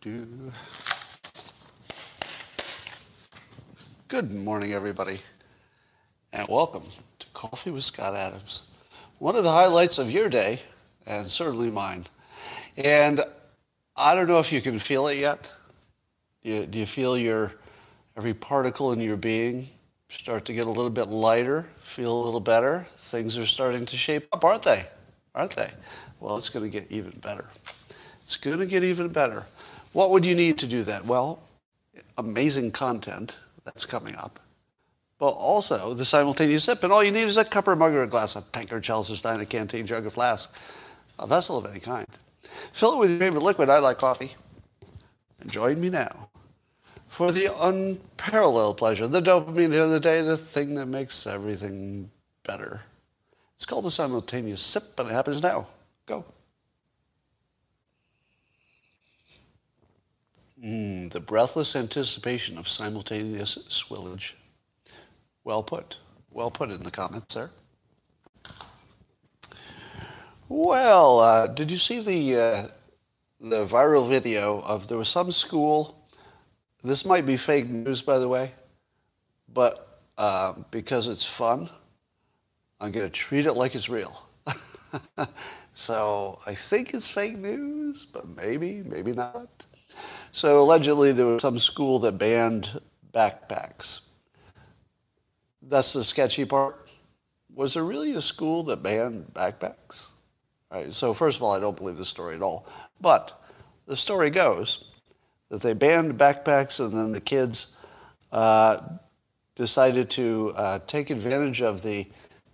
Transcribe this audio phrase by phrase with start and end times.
[0.00, 0.26] do.
[4.08, 5.20] Good morning, everybody,
[6.32, 6.84] and welcome
[7.18, 8.62] to Coffee with Scott Adams.
[9.18, 10.60] One of the highlights of your day,
[11.06, 12.06] and certainly mine.
[12.78, 13.20] And
[13.94, 15.52] I don't know if you can feel it yet.
[16.42, 17.52] Do you, do you feel your
[18.16, 19.68] every particle in your being
[20.08, 22.86] start to get a little bit lighter, feel a little better?
[22.96, 24.86] Things are starting to shape up, aren't they?
[25.34, 25.70] Aren't they?
[26.20, 27.44] Well, it's going to get even better.
[28.22, 29.44] It's going to get even better.
[29.92, 31.04] What would you need to do that?
[31.04, 31.40] Well,
[32.16, 34.38] amazing content that's coming up,
[35.18, 36.82] but also the simultaneous sip.
[36.82, 39.10] And all you need is a cup or mug or a glass, a tankard, chalice,
[39.10, 40.54] or stein, a canteen, jug, or flask,
[41.18, 42.06] a vessel of any kind.
[42.72, 43.68] Fill it with your favorite liquid.
[43.68, 44.34] I like coffee.
[45.40, 46.30] And join me now
[47.10, 52.08] for the unparalleled pleasure, the dopamine of the day, the thing that makes everything
[52.46, 52.82] better.
[53.56, 55.66] It's called the simultaneous sip, and it happens now.
[56.06, 56.24] Go.
[60.62, 64.32] Mm, the breathless anticipation of simultaneous swillage.
[65.42, 65.96] Well put.
[66.30, 67.50] Well put in the comments there.
[70.48, 72.68] Well, uh, did you see the uh,
[73.40, 76.06] the viral video of there was some school?
[76.82, 78.52] This might be fake news, by the way,
[79.52, 81.70] but uh, because it's fun,
[82.80, 84.26] I'm going to treat it like it's real.
[85.74, 89.48] so I think it's fake news, but maybe, maybe not.
[90.32, 92.80] So allegedly, there was some school that banned
[93.12, 94.00] backpacks.
[95.62, 96.86] That's the sketchy part.
[97.54, 100.10] Was there really a school that banned backpacks?
[100.70, 102.64] Right, so first of all, I don't believe the story at all.
[103.00, 103.42] But
[103.86, 104.84] the story goes
[105.48, 107.76] that they banned backpacks, and then the kids
[108.30, 108.78] uh,
[109.56, 112.06] decided to uh, take advantage of the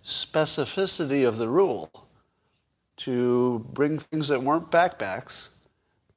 [0.03, 1.91] specificity of the rule
[2.97, 5.49] to bring things that weren't backpacks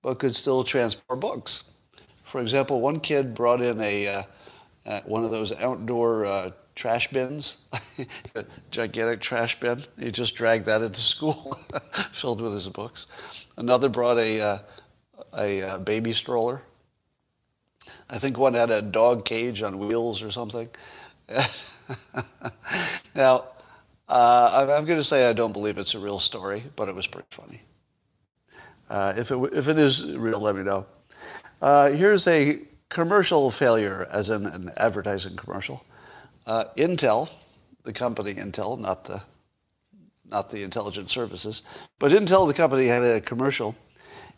[0.02, 1.64] but could still transport books.
[2.24, 4.22] For example, one kid brought in a uh,
[4.86, 7.58] uh, one of those outdoor uh, trash bins,
[8.70, 9.82] gigantic trash bin.
[9.98, 11.58] He just dragged that into school,
[12.12, 13.06] filled with his books.
[13.56, 14.58] Another brought a uh,
[15.36, 16.62] a uh, baby stroller.
[18.08, 20.68] I think one had a dog cage on wheels or something.
[23.14, 23.44] now,
[24.08, 27.06] uh, I'm going to say I don't believe it's a real story, but it was
[27.06, 27.60] pretty funny.
[28.90, 30.84] Uh, if, it, if it is real, let me know.
[31.62, 32.58] Uh, here's a
[32.88, 35.84] commercial failure, as in an advertising commercial.
[36.44, 37.30] Uh, Intel,
[37.84, 39.22] the company Intel, not the,
[40.28, 41.62] not the intelligence services,
[42.00, 43.76] but Intel, the company, had a commercial.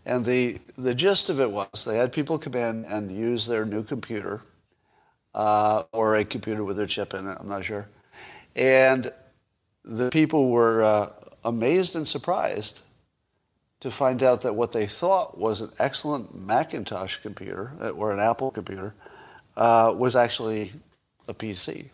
[0.05, 3.65] And the, the gist of it was they had people come in and use their
[3.65, 4.43] new computer
[5.35, 7.89] uh, or a computer with their chip in it, I'm not sure.
[8.55, 9.11] And
[9.83, 11.11] the people were uh,
[11.43, 12.83] amazed and surprised
[13.83, 18.21] to find out that what they thought was an excellent Macintosh computer uh, or an
[18.21, 18.95] Apple computer
[19.57, 20.71] uh, was actually
[21.27, 21.87] a PC.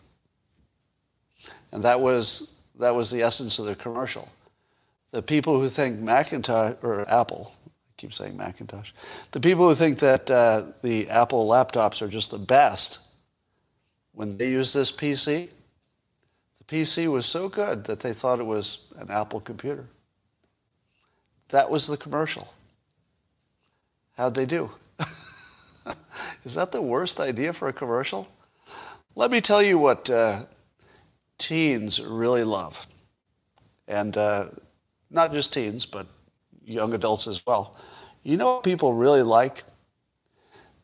[1.71, 4.29] And that was, that was the essence of the commercial.
[5.09, 8.91] The people who think Macintosh, or Apple, I keep saying Macintosh,
[9.31, 12.99] the people who think that uh, the Apple laptops are just the best,
[14.13, 15.49] when they use this PC,
[16.59, 19.87] the PC was so good that they thought it was an Apple computer.
[21.49, 22.53] That was the commercial.
[24.17, 24.71] How'd they do?
[26.45, 28.27] Is that the worst idea for a commercial?
[29.15, 30.45] Let me tell you what uh,
[31.37, 32.85] teens really love.
[33.87, 34.49] And uh,
[35.09, 36.05] not just teens, but
[36.63, 37.75] young adults as well.
[38.23, 39.63] You know what people really like?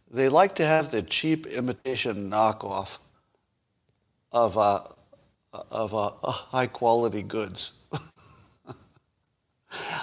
[0.10, 2.98] They like to have the cheap imitation knockoff
[4.32, 4.84] of, uh,
[5.54, 7.80] of uh, high quality goods.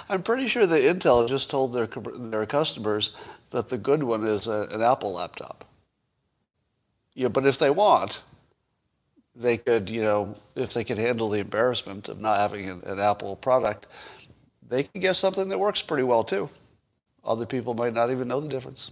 [0.09, 3.15] I'm pretty sure that Intel just told their, their customers
[3.51, 5.65] that the good one is a, an Apple laptop.
[7.13, 8.21] Yeah, but if they want,
[9.35, 12.99] they could, you know, if they could handle the embarrassment of not having an, an
[12.99, 13.87] Apple product,
[14.67, 16.49] they can get something that works pretty well too.
[17.23, 18.91] Other people might not even know the difference.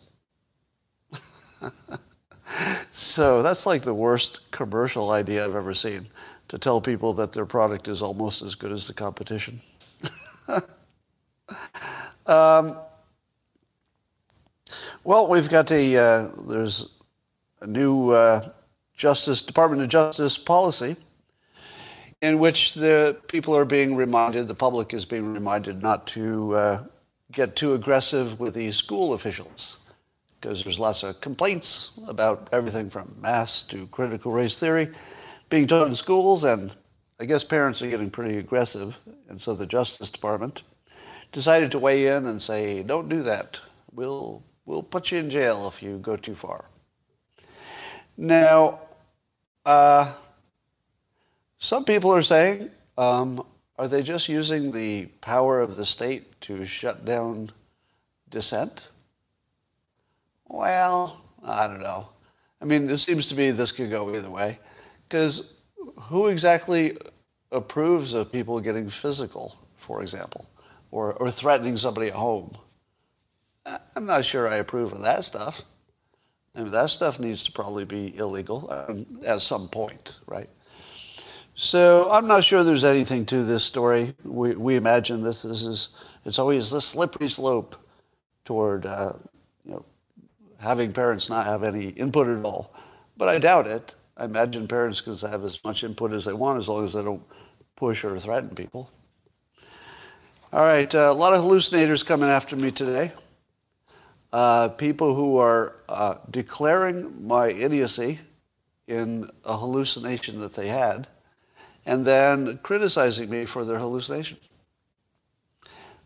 [2.92, 6.08] so that's like the worst commercial idea I've ever seen
[6.48, 9.62] to tell people that their product is almost as good as the competition.
[12.28, 12.78] um,
[15.04, 16.90] well, we've got a uh, there's
[17.62, 18.50] a new uh,
[18.96, 20.96] Justice Department of Justice policy
[22.22, 26.84] in which the people are being reminded, the public is being reminded not to uh,
[27.32, 29.78] get too aggressive with the school officials
[30.40, 34.90] because there's lots of complaints about everything from mass to critical race theory
[35.50, 36.76] being taught in schools and
[37.22, 40.64] I guess parents are getting pretty aggressive, and so the Justice Department
[41.32, 43.60] decided to weigh in and say, don't do that.
[43.94, 46.66] We'll we'll put you in jail if you go too far.
[48.18, 48.80] Now,
[49.68, 50.16] uh,
[51.60, 53.46] some people are saying, um,
[53.78, 57.52] are they just using the power of the state to shut down
[58.32, 58.90] dissent?
[60.48, 62.10] Well, I don't know.
[62.60, 64.58] I mean, it seems to me this could go either way.
[65.08, 65.54] Because
[65.98, 66.98] who exactly
[67.52, 70.50] approves of people getting physical, for example,
[70.92, 72.58] or, or threatening somebody at home?
[73.96, 75.62] I'm not sure I approve of that stuff.
[76.56, 80.50] I mean, that stuff needs to probably be illegal um, at some point, right?
[81.56, 84.16] So I'm not sure there's anything to this story.
[84.24, 85.90] We, we imagine this, this is,
[86.26, 87.76] it's always the slippery slope
[88.46, 89.14] toward, uh,
[89.64, 89.86] you know,
[90.60, 92.74] having parents not have any input at all.
[93.16, 93.96] But I doubt it.
[94.18, 97.04] I imagine parents can have as much input as they want as long as they
[97.04, 97.24] don't
[97.82, 98.92] push or threaten people.
[100.54, 103.12] All right, uh, a lot of hallucinators coming after me today.
[104.32, 108.20] Uh, people who are uh, declaring my idiocy
[108.88, 111.08] in a hallucination that they had
[111.88, 114.38] and then criticizing me for their hallucination.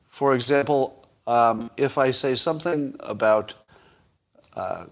[0.07, 3.53] For example, um, if I say something about
[4.53, 4.85] uh,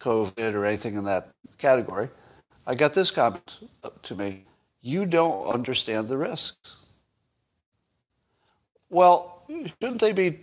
[0.00, 1.28] COVID or anything in that
[1.58, 2.08] category,
[2.66, 3.58] I got this comment
[4.04, 4.46] to me
[4.86, 6.84] You don't understand the risks.
[8.90, 10.40] Well, shouldn't they be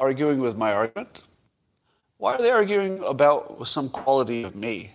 [0.00, 1.22] arguing with my argument?
[2.16, 4.90] Why are they arguing about some quality of me?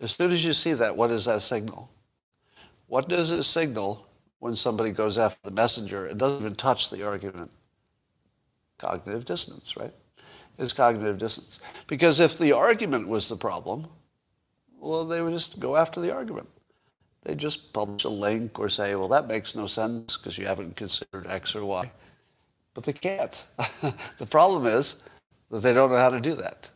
[0.00, 1.90] As soon as you see that, what does that signal?
[2.86, 4.06] What does it signal
[4.38, 6.06] when somebody goes after the messenger?
[6.06, 7.50] It doesn't even touch the argument.
[8.78, 9.92] Cognitive dissonance, right?
[10.60, 11.58] It's cognitive dissonance.
[11.88, 13.88] Because if the argument was the problem,
[14.78, 16.48] well, they would just go after the argument.
[17.22, 20.76] They just publish a link or say, well, that makes no sense because you haven't
[20.76, 21.90] considered X or Y.
[22.72, 23.46] But they can't.
[24.18, 25.02] the problem is
[25.50, 26.70] that they don't know how to do that.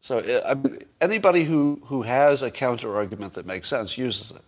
[0.00, 4.42] So I mean, anybody who, who has a counter argument that makes sense uses it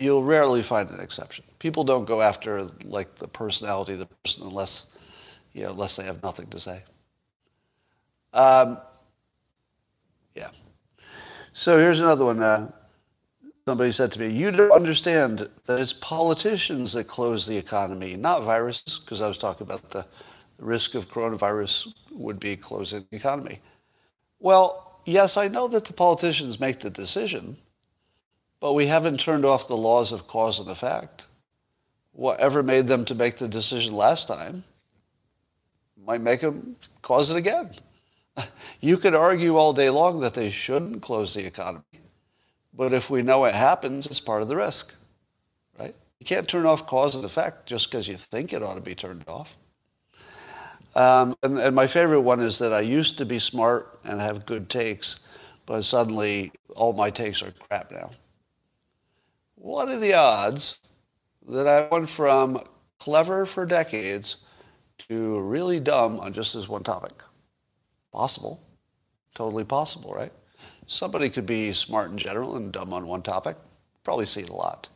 [0.00, 1.44] you'll rarely find an exception.
[1.60, 4.86] People don't go after like the personality of the person unless,
[5.52, 6.82] you know, unless they have nothing to say.
[8.32, 8.78] Um,
[10.34, 10.48] yeah.
[11.52, 12.42] So here's another one.
[12.42, 12.72] Uh,
[13.66, 18.42] somebody said to me, "You don't understand that it's politicians that close the economy, not
[18.42, 20.06] viruses." Because I was talking about the
[20.58, 23.60] risk of coronavirus would be closing the economy.
[24.38, 27.56] Well, yes, I know that the politicians make the decision
[28.60, 31.26] but we haven't turned off the laws of cause and effect.
[32.12, 34.64] Whatever made them to make the decision last time
[36.04, 37.70] might make them cause it again.
[38.80, 41.84] You could argue all day long that they shouldn't close the economy.
[42.72, 44.94] But if we know it happens, it's part of the risk,
[45.78, 45.94] right?
[46.18, 48.94] You can't turn off cause and effect just because you think it ought to be
[48.94, 49.56] turned off.
[50.94, 54.46] Um, and, and my favorite one is that I used to be smart and have
[54.46, 55.20] good takes,
[55.66, 58.10] but suddenly all my takes are crap now.
[59.54, 60.78] What are the odds
[61.48, 62.62] that I went from
[62.98, 64.44] clever for decades
[65.08, 67.22] to really dumb on just this one topic?
[68.12, 68.60] Possible.
[69.34, 70.32] Totally possible, right?
[70.90, 73.56] Somebody could be smart in general and dumb on one topic.
[74.02, 74.88] Probably see it a lot.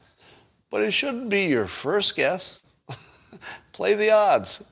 [0.69, 2.59] But it shouldn't be your first guess.
[3.73, 4.65] Play the odds.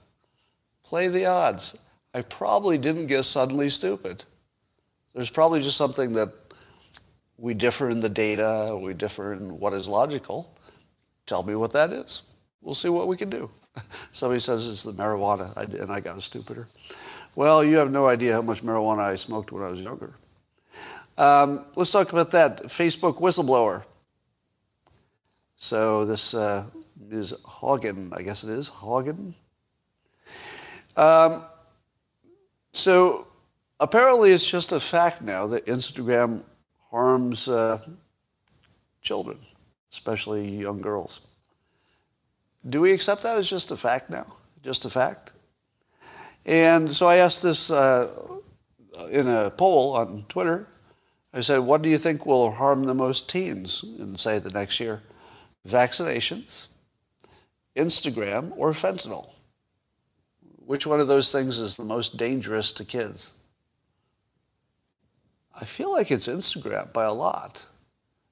[0.83, 1.79] Play the odds.
[2.13, 4.25] I probably didn't get suddenly stupid.
[5.15, 6.33] There's probably just something that
[7.39, 10.59] we differ in the data, we differ in what is logical.
[11.27, 12.23] Tell me what that is.
[12.63, 13.49] We'll see what we can do.
[14.11, 16.67] Somebody says it's the marijuana, and I got stupider.
[17.37, 20.17] Well, you have no idea how much marijuana I smoked when I was younger.
[21.19, 23.85] Um, let's talk about that Facebook whistleblower.
[25.57, 26.65] So this uh,
[27.11, 29.35] is Haugen, I guess it is Haugen.
[30.97, 31.45] Um,
[32.73, 33.27] so
[33.79, 36.43] apparently, it's just a fact now that Instagram
[36.91, 37.79] harms uh,
[39.03, 39.39] children,
[39.93, 41.21] especially young girls.
[42.69, 44.27] Do we accept that as just a fact now?
[44.63, 45.33] Just a fact?
[46.45, 48.09] And so I asked this uh,
[49.11, 50.67] in a poll on Twitter.
[51.35, 54.79] I said, what do you think will harm the most teens in, say, the next
[54.81, 55.03] year?
[55.67, 56.67] Vaccinations,
[57.77, 59.31] Instagram, or fentanyl?
[60.67, 63.33] Which one of those things is the most dangerous to kids?
[65.55, 67.67] I feel like it's Instagram by a lot.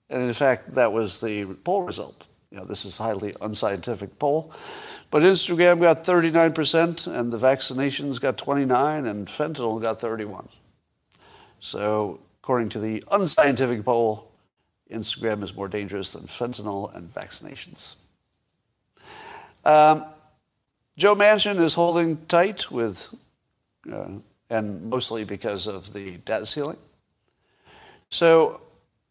[0.09, 2.26] And in fact, that was the poll result.
[2.50, 4.52] You know, this is highly unscientific poll.
[5.11, 10.49] But Instagram got 39% and the vaccinations got 29 and fentanyl got 31.
[11.61, 14.28] So according to the unscientific poll,
[14.90, 17.95] Instagram is more dangerous than fentanyl and vaccinations.
[19.64, 20.04] Um,
[20.97, 23.14] Joe Manchin is holding tight with
[23.92, 24.09] uh,
[24.50, 26.78] and mostly because of the debt ceiling.
[28.09, 28.61] So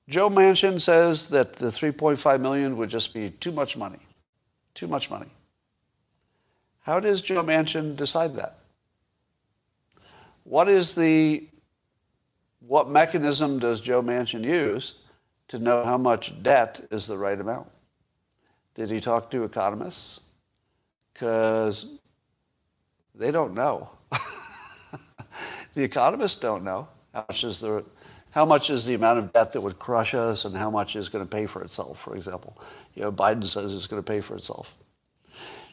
[0.10, 4.00] Joe Manchin says that the 3.5 million would just be too much money.
[4.74, 5.30] Too much money.
[6.82, 8.58] How does Joe Manchin decide that?
[10.44, 11.49] What is the
[12.70, 15.00] what mechanism does Joe Manchin use
[15.48, 17.68] to know how much debt is the right amount?
[18.76, 20.22] Did he talk to economists?
[21.12, 21.98] Because
[23.16, 23.90] they don't know.
[25.74, 27.84] the economists don't know how much is the
[28.30, 31.10] how much is the amount of debt that would crush us and how much is
[31.10, 32.56] going to pay for itself, for example.
[32.94, 34.76] You know, Biden says it's going to pay for itself.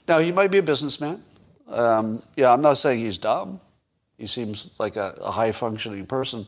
[0.09, 1.23] Now, he might be a businessman.
[1.69, 3.61] Um, yeah, I'm not saying he's dumb.
[4.17, 6.47] He seems like a, a high functioning person.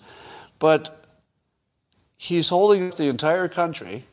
[0.58, 1.04] But
[2.16, 4.04] he's holding up the entire country,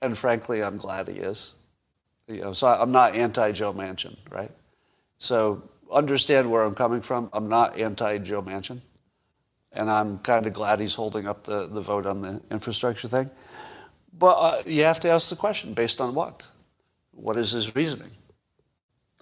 [0.00, 1.54] and frankly, I'm glad he is.
[2.28, 4.50] You know, so I'm not anti Joe Manchin, right?
[5.18, 7.28] So understand where I'm coming from.
[7.32, 8.80] I'm not anti Joe Manchin.
[9.72, 13.30] And I'm kind of glad he's holding up the, the vote on the infrastructure thing.
[14.18, 16.46] But uh, you have to ask the question based on what?
[17.12, 18.10] What is his reasoning?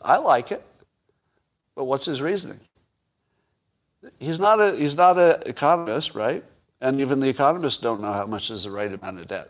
[0.00, 0.64] I like it,
[1.74, 2.60] but what's his reasoning?
[4.18, 6.44] He's not a he's not an economist, right?
[6.80, 9.48] And even the economists don't know how much is the right amount of debt.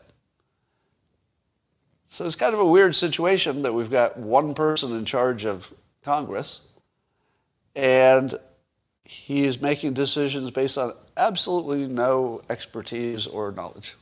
[2.08, 5.72] So it's kind of a weird situation that we've got one person in charge of
[6.02, 6.66] Congress,
[7.76, 8.38] and
[9.04, 13.94] he's making decisions based on absolutely no expertise or knowledge.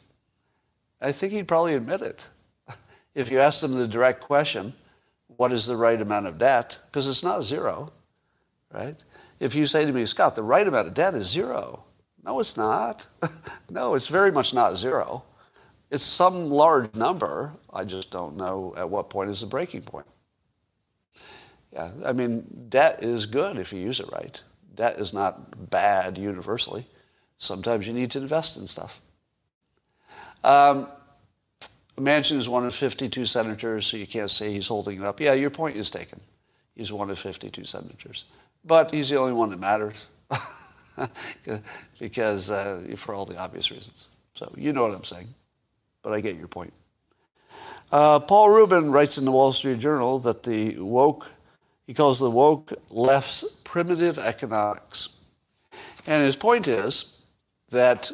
[1.01, 2.27] I think he'd probably admit it.
[3.15, 4.75] If you asked him the direct question,
[5.37, 6.79] what is the right amount of debt?
[6.87, 7.91] Because it's not zero,
[8.71, 8.97] right?
[9.39, 11.85] If you say to me, Scott, the right amount of debt is zero.
[12.25, 13.07] No, it's not.
[13.71, 15.23] no, it's very much not zero.
[15.91, 17.53] It's some large number.
[17.73, 20.07] I just don't know at what point is the breaking point.
[21.73, 24.41] Yeah, I mean, debt is good if you use it right.
[24.75, 26.87] Debt is not bad universally.
[27.39, 29.01] Sometimes you need to invest in stuff.
[30.43, 30.89] Um,
[31.99, 35.21] Manchin is one of 52 senators, so you can't say he's holding it up.
[35.21, 36.21] Yeah, your point is taken.
[36.75, 38.25] He's one of 52 senators.
[38.67, 40.09] But he's the only one that matters
[42.01, 44.09] because uh, for all the obvious reasons.
[44.35, 45.29] So you know what I'm saying.
[46.03, 46.73] But I get your point.
[47.93, 51.29] Uh, Paul Rubin writes in the Wall Street Journal that the woke,
[51.87, 55.11] he calls the woke left's primitive economics.
[56.07, 57.17] And his point is
[57.71, 58.11] that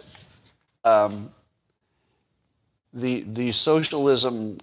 [0.85, 1.30] um,
[2.92, 4.59] the, the socialism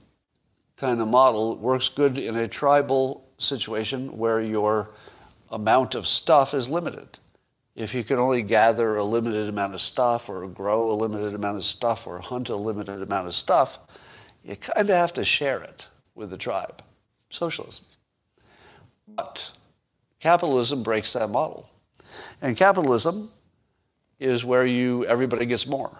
[0.77, 4.91] kind of model works good in a tribal situation where your
[5.51, 7.19] amount of stuff is limited.
[7.75, 11.57] If you can only gather a limited amount of stuff or grow a limited amount
[11.57, 13.79] of stuff or hunt a limited amount of stuff,
[14.43, 16.83] you kind of have to share it with the tribe.
[17.29, 17.85] Socialism.
[19.07, 19.51] But
[20.19, 21.69] capitalism breaks that model.
[22.41, 23.31] And capitalism
[24.19, 25.97] is where you everybody gets more.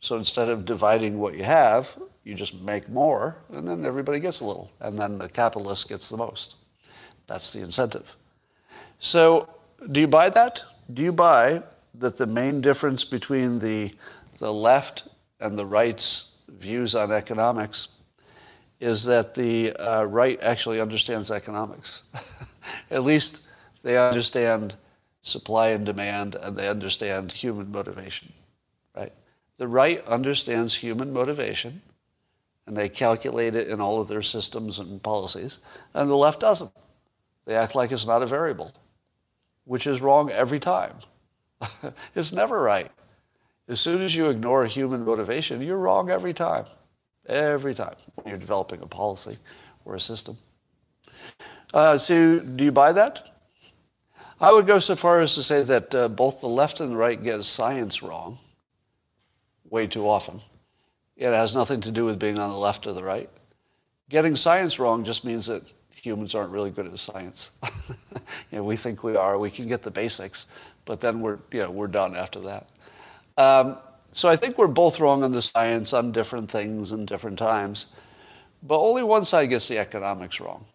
[0.00, 4.40] So instead of dividing what you have, you just make more, and then everybody gets
[4.40, 6.56] a little, and then the capitalist gets the most.
[7.26, 8.16] That's the incentive.
[8.98, 9.48] So
[9.90, 10.62] do you buy that?
[10.92, 11.62] Do you buy
[11.94, 13.92] that the main difference between the,
[14.38, 15.08] the left
[15.40, 17.88] and the right's views on economics
[18.80, 22.02] is that the uh, right actually understands economics?
[22.90, 23.42] At least
[23.82, 24.74] they understand
[25.22, 28.30] supply and demand, and they understand human motivation,
[28.94, 29.12] right?
[29.56, 31.80] The right understands human motivation,
[32.66, 35.60] and they calculate it in all of their systems and policies,
[35.94, 36.70] and the left doesn't.
[37.46, 38.72] They act like it's not a variable,
[39.64, 40.94] which is wrong every time.
[42.14, 42.90] it's never right.
[43.68, 46.66] As soon as you ignore human motivation, you're wrong every time.
[47.26, 49.38] Every time when you're developing a policy
[49.84, 50.36] or a system.
[51.72, 53.30] Uh, so, do you buy that?
[54.40, 56.96] I would go so far as to say that uh, both the left and the
[56.96, 58.38] right get science wrong
[59.70, 60.40] way too often.
[61.16, 63.30] It has nothing to do with being on the left or the right.
[64.10, 67.52] Getting science wrong just means that humans aren't really good at science.
[68.54, 69.36] you know, we think we are.
[69.36, 70.46] We can get the basics,
[70.84, 72.68] but then we're, you know, we're done after that.
[73.36, 73.78] Um,
[74.12, 77.88] so I think we're both wrong on the science on different things and different times,
[78.62, 80.66] but only one side gets the economics wrong.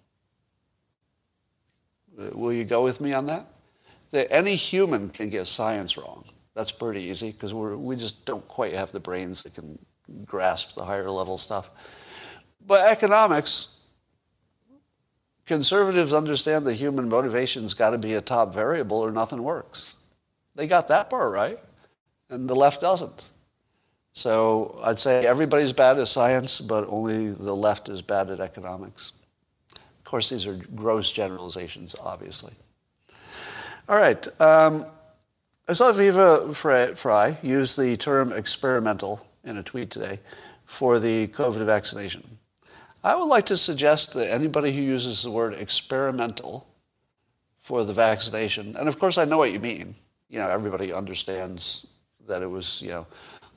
[2.33, 3.47] Will you go with me on that?
[4.09, 6.25] That any human can get science wrong.
[6.55, 9.79] That's pretty easy because we we just don't quite have the brains that can
[10.25, 11.69] grasp the higher level stuff.
[12.67, 13.78] But economics,
[15.49, 19.95] conservatives understand the human motivation's got to be a top variable or nothing works.
[20.53, 21.57] They got that part right,
[22.29, 23.29] and the left doesn't.
[24.13, 29.13] So I'd say everybody's bad at science, but only the left is bad at economics.
[29.73, 32.53] Of course, these are gross generalizations, obviously.
[33.87, 34.27] All right.
[34.39, 34.85] Um,
[35.67, 40.19] I saw Viva Frei use the term experimental in a tweet today
[40.67, 42.38] for the COVID vaccination.
[43.03, 46.67] I would like to suggest that anybody who uses the word experimental
[47.61, 49.95] for the vaccination, and of course I know what you mean.
[50.29, 51.87] You know, everybody understands
[52.27, 53.07] that it was, you know,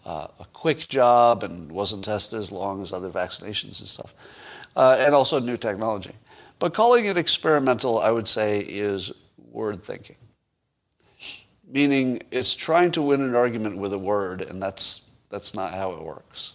[0.04, 4.14] uh, a quick job and wasn't tested as long as other vaccinations and stuff,
[4.76, 6.12] uh, and also new technology.
[6.58, 9.11] But calling it experimental, I would say, is
[9.50, 10.16] word thinking,
[11.68, 15.92] meaning it's trying to win an argument with a word, and that's that's not how
[15.92, 16.52] it works.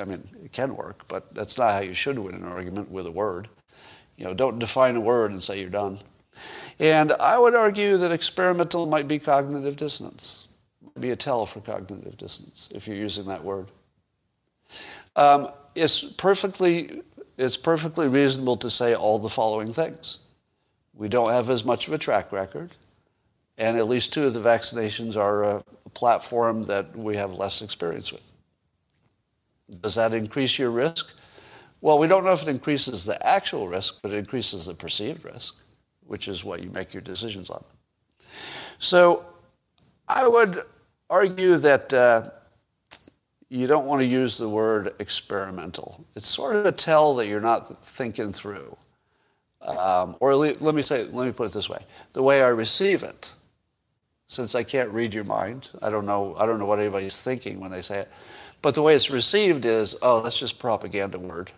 [0.00, 3.06] I mean, it can work, but that's not how you should win an argument with
[3.06, 3.48] a word.
[4.16, 6.00] You know, don't define a word and say you're done.
[6.78, 10.48] And I would argue that experimental might be cognitive dissonance,
[10.82, 13.68] Might be a tell for cognitive dissonance if you're using that word.
[15.16, 17.02] Um, it's perfectly
[17.38, 20.18] it's perfectly reasonable to say all the following things.
[20.94, 22.72] We don't have as much of a track record,
[23.58, 28.12] and at least two of the vaccinations are a platform that we have less experience
[28.12, 28.31] with.
[29.80, 31.10] Does that increase your risk?
[31.80, 35.24] Well, we don't know if it increases the actual risk, but it increases the perceived
[35.24, 35.56] risk,
[36.06, 37.64] which is what you make your decisions on.
[38.78, 39.24] So
[40.08, 40.64] I would
[41.10, 42.30] argue that uh,
[43.48, 46.04] you don't want to use the word experimental.
[46.14, 48.76] It's sort of a tell that you're not thinking through.
[49.60, 53.02] Um, or let me say, let me put it this way: the way I receive
[53.04, 53.32] it,
[54.26, 57.60] since I can't read your mind, I don't know, I don't know what anybody's thinking
[57.60, 58.10] when they say it.
[58.62, 61.50] But the way it's received is, oh, that's just propaganda word.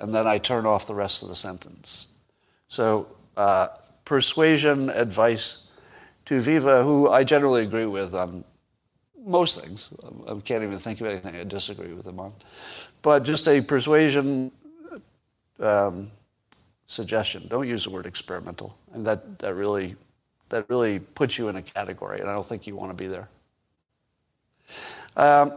[0.00, 2.06] And then I turn off the rest of the sentence.
[2.68, 3.68] So uh,
[4.06, 5.68] persuasion, advice
[6.24, 8.44] to Viva, who I generally agree with on
[9.22, 9.92] most things.
[10.26, 12.32] I can't even think of anything I disagree with him on.
[13.02, 14.50] But just a persuasion
[15.58, 16.10] um,
[16.86, 17.46] suggestion.
[17.48, 18.76] Don't use the word experimental.
[18.94, 19.96] And that, that, really,
[20.48, 23.06] that really puts you in a category, and I don't think you want to be
[23.06, 23.28] there.
[25.16, 25.52] Um,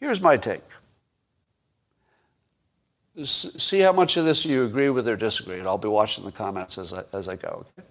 [0.00, 0.62] Here's my take.
[3.24, 6.78] See how much of this you agree with or disagree, I'll be watching the comments
[6.78, 7.66] as I, as I go.
[7.78, 7.88] Okay?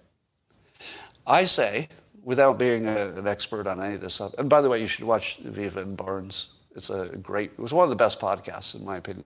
[1.26, 1.88] I say,
[2.22, 4.86] without being a, an expert on any of this stuff, and by the way, you
[4.86, 6.50] should watch Viva and Barnes.
[6.74, 9.24] It's a great, it was one of the best podcasts, in my opinion.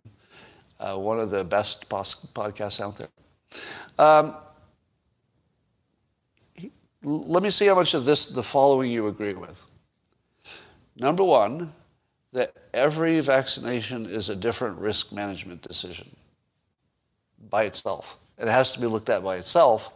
[0.81, 3.09] Uh, one of the best pos- podcasts out there.
[3.99, 4.35] Um,
[7.05, 9.62] let me see how much of this, the following, you agree with.
[10.97, 11.73] Number one,
[12.33, 16.09] that every vaccination is a different risk management decision
[17.51, 18.18] by itself.
[18.38, 19.92] It has to be looked at by itself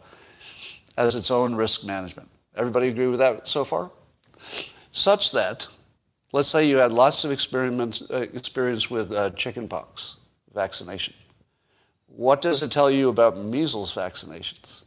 [0.97, 2.29] as its own risk management.
[2.55, 3.91] Everybody agree with that so far?
[4.91, 5.67] Such that,
[6.31, 10.17] let's say you had lots of experience, uh, experience with uh, chickenpox
[10.53, 11.13] vaccination.
[12.07, 14.83] What does it tell you about measles vaccinations?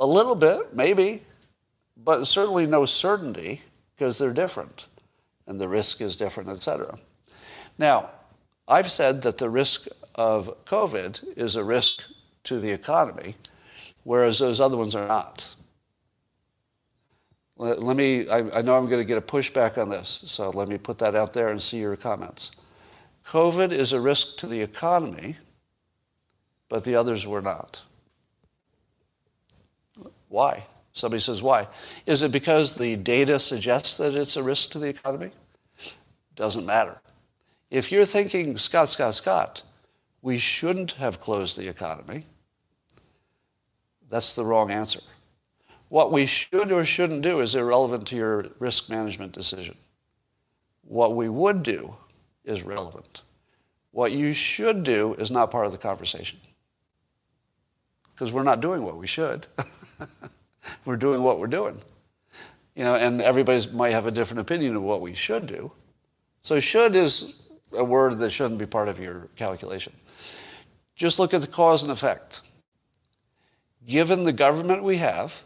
[0.00, 1.22] A little bit, maybe,
[1.96, 3.62] but certainly no certainty
[3.94, 4.86] because they're different
[5.48, 6.96] and the risk is different, et cetera.
[7.78, 8.10] Now,
[8.68, 12.02] I've said that the risk of COVID is a risk
[12.44, 13.34] to the economy,
[14.04, 15.54] whereas those other ones are not.
[17.56, 20.50] Let, let me, I, I know I'm going to get a pushback on this, so
[20.50, 22.52] let me put that out there and see your comments.
[23.26, 25.38] COVID is a risk to the economy,
[26.68, 27.82] but the others were not.
[30.28, 30.66] Why?
[30.98, 31.68] Somebody says, why?
[32.06, 35.30] Is it because the data suggests that it's a risk to the economy?
[36.34, 37.00] Doesn't matter.
[37.70, 39.62] If you're thinking, Scott, Scott, Scott,
[40.22, 42.26] we shouldn't have closed the economy,
[44.10, 45.00] that's the wrong answer.
[45.88, 49.76] What we should or shouldn't do is irrelevant to your risk management decision.
[50.82, 51.94] What we would do
[52.44, 53.22] is relevant.
[53.92, 56.40] What you should do is not part of the conversation.
[58.14, 59.46] Because we're not doing what we should.
[60.84, 61.80] we're doing what we're doing.
[62.74, 65.72] You know, and everybody might have a different opinion of what we should do.
[66.42, 67.34] So should is
[67.72, 69.92] a word that shouldn't be part of your calculation.
[70.94, 72.40] Just look at the cause and effect.
[73.86, 75.42] Given the government we have,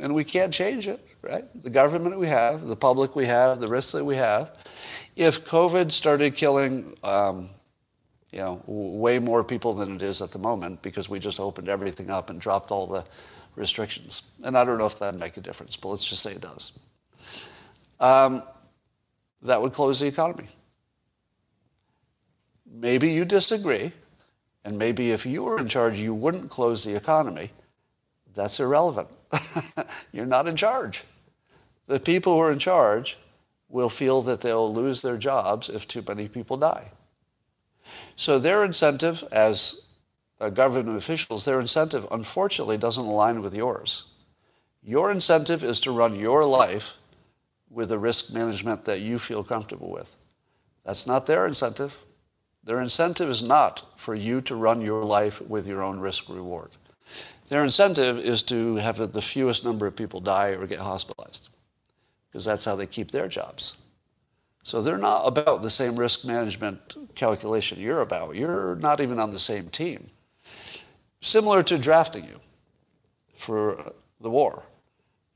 [0.00, 1.44] and we can't change it, right?
[1.62, 4.50] The government we have, the public we have, the risks that we have.
[5.16, 7.50] If COVID started killing, um,
[8.30, 11.68] you know, way more people than it is at the moment because we just opened
[11.68, 13.04] everything up and dropped all the
[13.58, 14.22] restrictions.
[14.42, 16.72] And I don't know if that'd make a difference, but let's just say it does.
[18.00, 18.42] Um,
[19.42, 20.48] that would close the economy.
[22.70, 23.92] Maybe you disagree,
[24.64, 27.50] and maybe if you were in charge, you wouldn't close the economy.
[28.34, 29.08] That's irrelevant.
[30.12, 31.04] You're not in charge.
[31.86, 33.18] The people who are in charge
[33.68, 36.90] will feel that they'll lose their jobs if too many people die.
[38.16, 39.82] So their incentive as
[40.40, 44.04] uh, government officials, their incentive unfortunately doesn't align with yours.
[44.82, 46.94] Your incentive is to run your life
[47.70, 50.16] with a risk management that you feel comfortable with.
[50.84, 51.96] That's not their incentive.
[52.64, 56.70] Their incentive is not for you to run your life with your own risk reward.
[57.48, 61.48] Their incentive is to have the fewest number of people die or get hospitalized
[62.30, 63.78] because that's how they keep their jobs.
[64.62, 68.36] So they're not about the same risk management calculation you're about.
[68.36, 70.10] You're not even on the same team.
[71.20, 72.40] Similar to drafting you
[73.36, 74.62] for the war.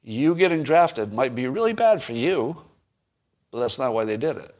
[0.05, 2.61] You getting drafted might be really bad for you,
[3.51, 4.55] but that's not why they did it.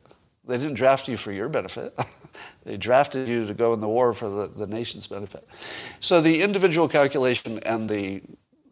[0.47, 1.97] They didn't draft you for your benefit.
[2.65, 5.49] they drafted you to go in the war for the, the nation's benefit.
[6.01, 8.23] So the individual calculation and the,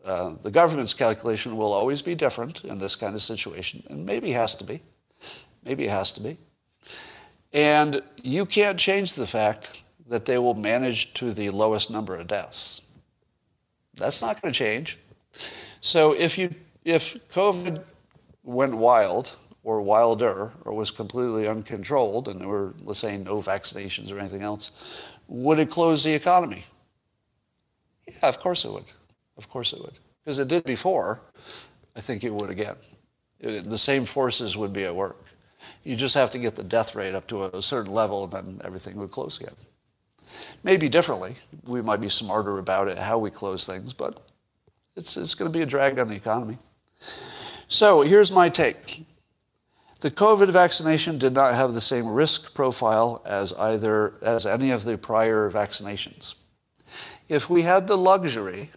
[0.05, 4.33] uh, the government's calculation will always be different in this kind of situation, and maybe
[4.33, 4.83] has to be.
[5.65, 6.39] Maybe it has to be.
[7.53, 12.27] And you can't change the fact that they will manage to the lowest number of
[12.27, 12.83] deaths.
[13.95, 14.99] That's not going to change.
[15.81, 17.83] So if you if COVID
[18.43, 24.11] went wild or wilder or was completely uncontrolled and there were, let's say, no vaccinations
[24.11, 24.73] or anything else,
[25.29, 26.65] would it close the economy?
[28.09, 28.91] Yeah, of course it would.
[29.37, 29.99] Of course it would.
[30.25, 31.21] Because it did before.
[31.95, 32.77] I think it would again.
[33.39, 35.25] It, the same forces would be at work.
[35.85, 38.61] You just have to get the death rate up to a certain level and then
[38.65, 39.55] everything would close again.
[40.63, 41.37] Maybe differently.
[41.67, 44.23] We might be smarter about it, how we close things, but
[44.97, 46.59] it's, it's going to be a drag on the economy.
[47.69, 49.07] So here's my take.
[50.01, 54.85] The COVID vaccination did not have the same risk profile as either as any of
[54.85, 56.35] the prior vaccinations.
[57.29, 58.71] If we had the luxury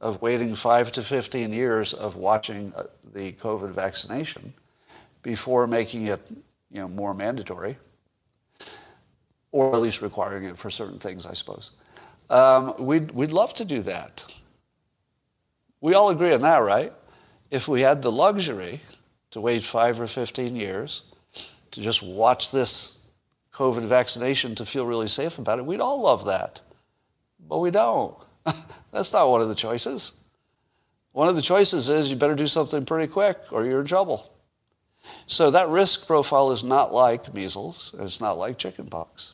[0.00, 2.84] of waiting 5 to 15 years of watching uh,
[3.14, 4.52] the COVID vaccination
[5.22, 6.30] before making it,
[6.70, 7.76] you know, more mandatory,
[9.52, 11.72] or at least requiring it for certain things, I suppose.
[12.30, 14.24] Um, we'd, we'd love to do that.
[15.80, 16.92] We all agree on that, right?
[17.50, 18.80] If we had the luxury
[19.30, 21.02] to wait five or 15 years
[21.70, 23.04] to just watch this
[23.52, 26.60] COVID vaccination to feel really safe about it, we'd all love that.
[27.48, 28.16] But we don't.
[28.92, 30.12] That's not one of the choices.
[31.12, 34.30] One of the choices is you better do something pretty quick or you're in trouble.
[35.26, 39.32] So that risk profile is not like measles, it's not like chickenpox.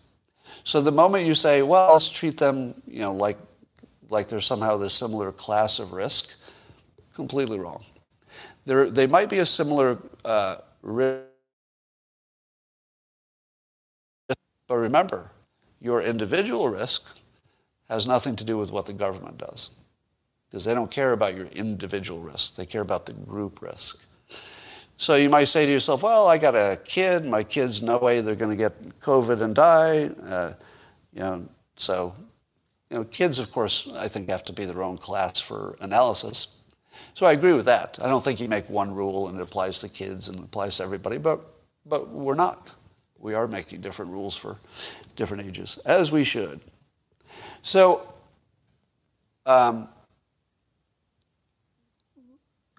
[0.64, 3.38] So the moment you say, well, let's treat them, you know, like
[4.10, 6.34] like they're somehow this similar class of risk.
[7.14, 7.84] Completely wrong.
[8.64, 11.24] There, they might be a similar uh, risk,
[14.68, 15.30] but remember,
[15.80, 17.04] your individual risk
[17.88, 19.70] has nothing to do with what the government does,
[20.48, 22.56] because they don't care about your individual risk.
[22.56, 24.02] They care about the group risk.
[24.96, 27.26] So you might say to yourself, well, I got a kid.
[27.26, 30.06] My kid's no way they're going to get COVID and die.
[30.26, 30.52] Uh,
[31.12, 32.14] you know, so
[32.90, 36.48] you know, kids, of course, I think have to be their own class for analysis.
[37.14, 37.98] So I agree with that.
[38.00, 40.76] I don't think you make one rule and it applies to kids and it applies
[40.76, 41.44] to everybody, but,
[41.86, 42.74] but we're not.
[43.18, 44.58] We are making different rules for
[45.16, 46.60] different ages, as we should.
[47.62, 48.14] So,
[49.46, 49.88] um,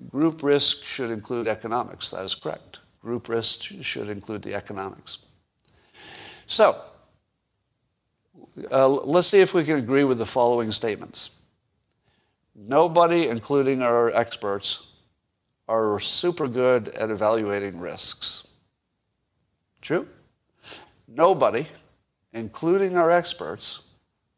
[0.10, 2.12] group risk should include economics.
[2.12, 2.80] That is correct.
[3.02, 5.20] Group risk should include the economics.
[6.48, 6.82] So,
[8.72, 11.32] uh, let's see if we can agree with the following statements.
[12.56, 14.88] Nobody, including our experts,
[15.68, 18.48] are super good at evaluating risks.
[19.82, 20.08] True?
[21.08, 21.68] Nobody,
[22.34, 23.82] including our experts,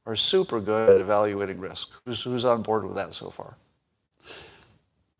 [0.06, 1.89] are super good at evaluating risk.
[2.06, 3.56] Who's, who's on board with that so far?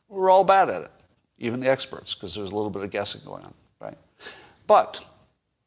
[0.09, 0.91] We're all bad at it,
[1.37, 3.97] even the experts, because there's a little bit of guessing going on, right?
[4.65, 5.03] But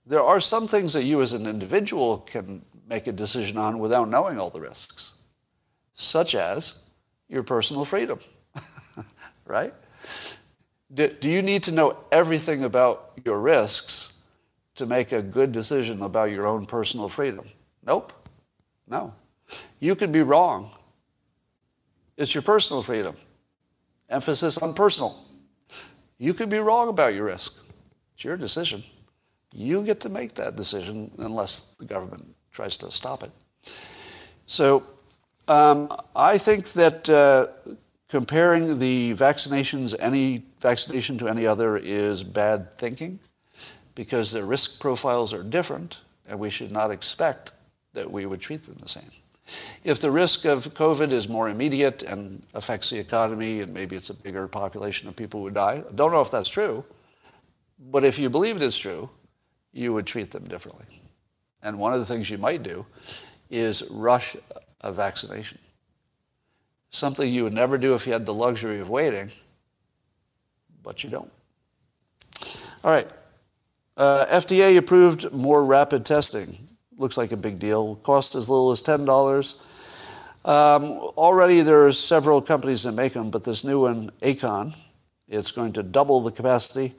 [0.06, 4.08] there are some things that you as an individual can make a decision on without
[4.08, 5.14] knowing all the risks,
[5.94, 6.82] such as
[7.28, 8.18] your personal freedom,
[9.46, 9.72] right?
[10.92, 14.14] Do, do you need to know everything about your risks
[14.74, 17.46] to make a good decision about your own personal freedom?
[17.84, 18.12] Nope.
[18.88, 19.14] No.
[19.78, 20.72] You could be wrong.
[22.16, 23.16] It's your personal freedom.
[24.10, 25.24] Emphasis on personal.
[26.18, 27.54] You could be wrong about your risk.
[28.14, 28.82] It's your decision.
[29.54, 33.30] You get to make that decision unless the government tries to stop it.
[34.46, 34.84] So
[35.48, 37.46] um, I think that uh,
[38.08, 43.18] comparing the vaccinations, any vaccination to any other, is bad thinking
[43.94, 47.52] because the risk profiles are different, and we should not expect
[47.92, 49.10] that we would treat them the same.
[49.84, 54.10] If the risk of COVID is more immediate and affects the economy, and maybe it's
[54.10, 56.84] a bigger population of people who die, I don't know if that's true,
[57.90, 59.08] but if you believe it is true,
[59.72, 60.84] you would treat them differently.
[61.62, 62.86] And one of the things you might do
[63.50, 64.36] is rush
[64.82, 65.58] a vaccination.
[66.90, 69.30] something you would never do if you had the luxury of waiting,
[70.82, 71.30] but you don't.
[72.82, 73.08] All right.
[73.96, 76.56] Uh, FDA approved more rapid testing.
[77.00, 77.96] Looks like a big deal.
[77.96, 79.56] Cost as little as $10.
[80.44, 80.82] Um,
[81.16, 84.74] already there are several companies that make them, but this new one, Acon,
[85.26, 86.94] it's going to double the capacity,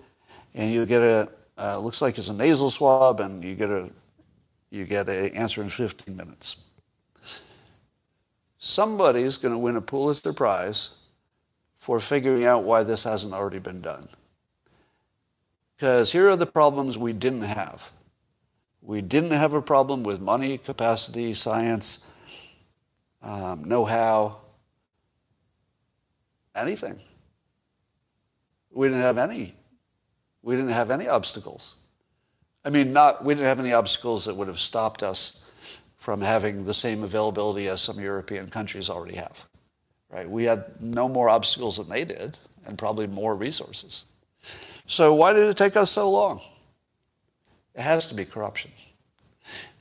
[0.56, 3.92] and you get a uh, looks like it's a nasal swab, and you get a
[4.72, 6.56] you get a answer in 15 minutes.
[8.58, 10.96] Somebody's going to win a Pulitzer Prize
[11.78, 14.08] for figuring out why this hasn't already been done.
[15.76, 17.92] Because here are the problems we didn't have.
[18.82, 22.06] We didn't have a problem with money, capacity, science,
[23.22, 24.38] um, know-how,
[26.56, 27.00] anything.
[28.72, 29.56] We didn't have any.
[30.42, 31.76] We didn't have any obstacles.
[32.66, 35.46] I mean, not we didn't have any obstacles that would have stopped us
[35.98, 39.46] from having the same availability as some European countries already have.
[40.10, 40.30] Right?
[40.30, 44.06] We had no more obstacles than they did, and probably more resources.
[44.88, 46.42] So why did it take us so long?
[47.82, 48.70] It has to be corruption.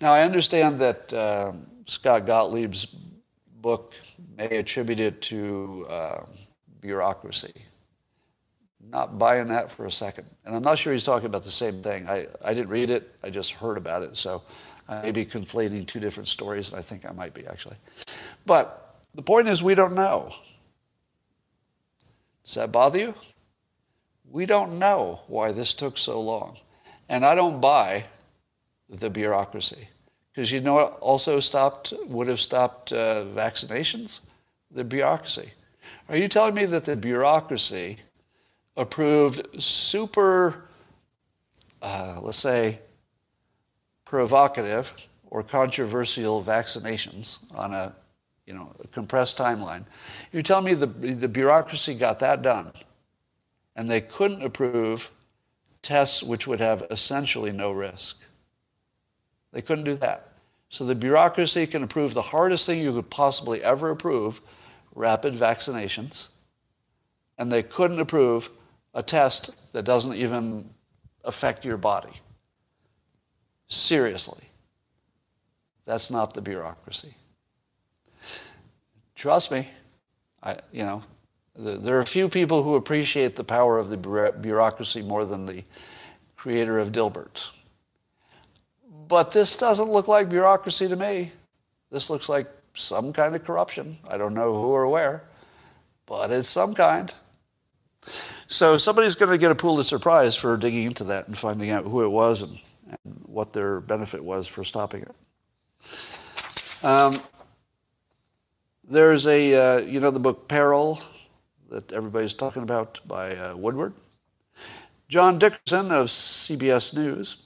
[0.01, 1.53] Now I understand that uh,
[1.87, 2.87] Scott Gottlieb's
[3.61, 3.93] book
[4.39, 6.21] may attribute it to uh,
[6.81, 7.53] bureaucracy.
[8.89, 10.31] Not buying that for a second.
[10.47, 12.09] And I'm not sure he's talking about the same thing.
[12.09, 14.17] I, I didn't read it, I just heard about it.
[14.17, 14.45] So
[14.89, 17.77] I may be conflating two different stories, and I think I might be actually.
[18.47, 20.33] But the point is, we don't know.
[22.47, 23.15] Does that bother you?
[24.31, 26.57] We don't know why this took so long.
[27.11, 28.05] And I don't buy
[28.89, 29.89] the bureaucracy.
[30.33, 34.21] Because you know what also stopped, would have stopped uh, vaccinations?
[34.71, 35.51] The bureaucracy.
[36.09, 37.97] Are you telling me that the bureaucracy
[38.77, 40.69] approved super,
[41.83, 42.79] uh, let's say,
[44.05, 44.93] provocative
[45.31, 47.93] or controversial vaccinations on a,
[48.47, 49.85] you know, a compressed timeline?
[50.33, 52.71] You're telling me the, the bureaucracy got that done
[53.75, 55.11] and they couldn't approve
[55.83, 58.21] tests which would have essentially no risk?
[59.53, 60.29] They couldn't do that.
[60.69, 64.41] So the bureaucracy can approve the hardest thing you could possibly ever approve,
[64.95, 66.29] rapid vaccinations,
[67.39, 68.51] and they couldn't approve
[68.95, 70.71] a test that doesn't even
[71.25, 72.21] affect your body.
[73.69, 74.45] Seriously.
[75.87, 77.15] That's not the bureaucracy.
[79.17, 79.69] Trust me,
[80.43, 81.03] I, you know,
[81.61, 85.63] there are a few people who appreciate the power of the bureaucracy more than the
[86.37, 87.51] creator of Dilbert.
[89.09, 91.33] But this doesn't look like bureaucracy to me.
[91.91, 93.99] This looks like some kind of corruption.
[94.09, 95.25] I don't know who or where,
[96.07, 97.13] but it's some kind.
[98.47, 101.85] So somebody's going to get a Pulitzer Prize for digging into that and finding out
[101.85, 106.85] who it was and, and what their benefit was for stopping it.
[106.85, 107.21] Um,
[108.89, 111.01] there's a, uh, you know, the book Peril
[111.71, 113.95] that everybody's talking about by uh, Woodward.
[115.09, 117.45] John Dickerson of CBS News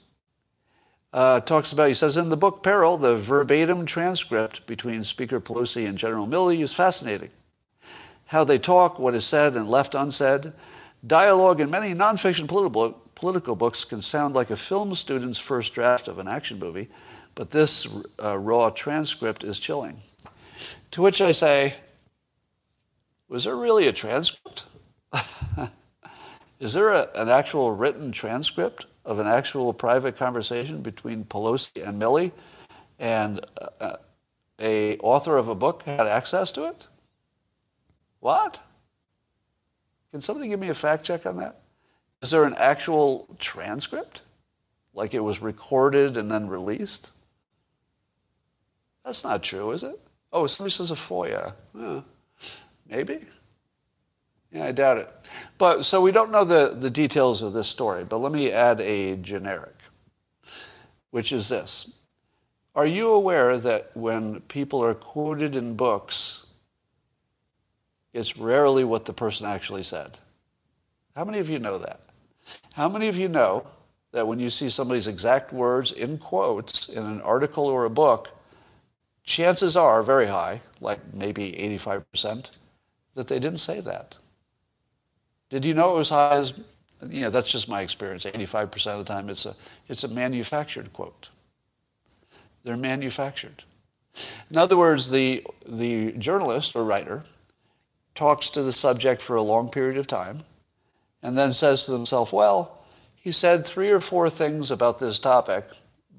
[1.12, 5.86] uh, talks about, he says, in the book Peril, the verbatim transcript between Speaker Pelosi
[5.86, 7.30] and General Milley is fascinating.
[8.26, 10.52] How they talk, what is said and left unsaid.
[11.06, 16.08] Dialogue in many nonfiction political, political books can sound like a film student's first draft
[16.08, 16.88] of an action movie,
[17.34, 17.86] but this
[18.22, 19.98] uh, raw transcript is chilling.
[20.92, 21.74] To which I say,
[23.28, 24.64] was there really a transcript?
[26.60, 28.86] is there a, an actual written transcript?
[29.04, 32.32] of an actual private conversation between Pelosi and Milley,
[32.98, 33.40] and
[33.80, 33.96] uh,
[34.60, 36.86] a author of a book had access to it?
[38.20, 38.60] What?
[40.10, 41.60] Can somebody give me a fact check on that?
[42.22, 44.22] Is there an actual transcript?
[44.94, 47.10] Like it was recorded and then released?
[49.04, 50.00] That's not true, is it?
[50.32, 51.52] Oh, somebody says a FOIA.
[52.88, 53.20] Maybe.
[54.52, 55.10] Yeah, I doubt it.
[55.58, 58.80] But so we don't know the, the details of this story, but let me add
[58.80, 59.74] a generic,
[61.10, 61.92] which is this.
[62.76, 66.46] Are you aware that when people are quoted in books,
[68.12, 70.18] it's rarely what the person actually said?
[71.16, 72.00] How many of you know that?
[72.74, 73.66] How many of you know
[74.12, 78.30] that when you see somebody's exact words in quotes in an article or a book,
[79.24, 82.50] chances are very high, like maybe 85%,
[83.14, 84.16] that they didn't say that?
[85.50, 86.54] Did you know it was high as,
[87.08, 88.24] you know, that's just my experience.
[88.24, 89.54] 85% of the time it's a,
[89.88, 91.28] it's a manufactured quote.
[92.64, 93.62] They're manufactured.
[94.50, 97.24] In other words, the, the journalist or writer
[98.14, 100.44] talks to the subject for a long period of time
[101.22, 102.84] and then says to themselves, well,
[103.16, 105.64] he said three or four things about this topic,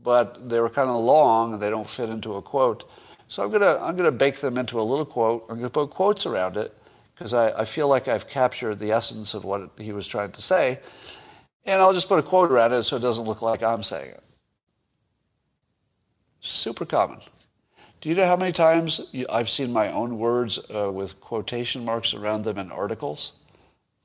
[0.04, 2.90] but they were kind of long and they don't fit into a quote.
[3.28, 5.46] So I'm gonna I'm gonna bake them into a little quote.
[5.50, 6.76] I'm gonna put quotes around it
[7.16, 10.42] because I, I feel like I've captured the essence of what he was trying to
[10.42, 10.80] say,
[11.66, 14.12] and I'll just put a quote around it so it doesn't look like I'm saying
[14.12, 14.24] it.
[16.42, 17.22] Super common.
[18.02, 19.02] Do you know how many times
[19.32, 23.34] I've seen my own words uh, with quotation marks around them in articles?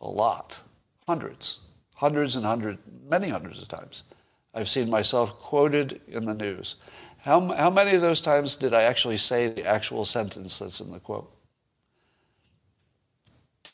[0.01, 0.59] A lot.
[1.07, 1.59] Hundreds.
[1.97, 4.05] Hundreds and hundreds, many hundreds of times.
[4.55, 6.77] I've seen myself quoted in the news.
[7.19, 10.91] How, how many of those times did I actually say the actual sentence that's in
[10.91, 11.31] the quote?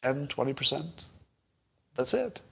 [0.03, 1.07] 10, 20%?
[1.95, 2.43] That's it.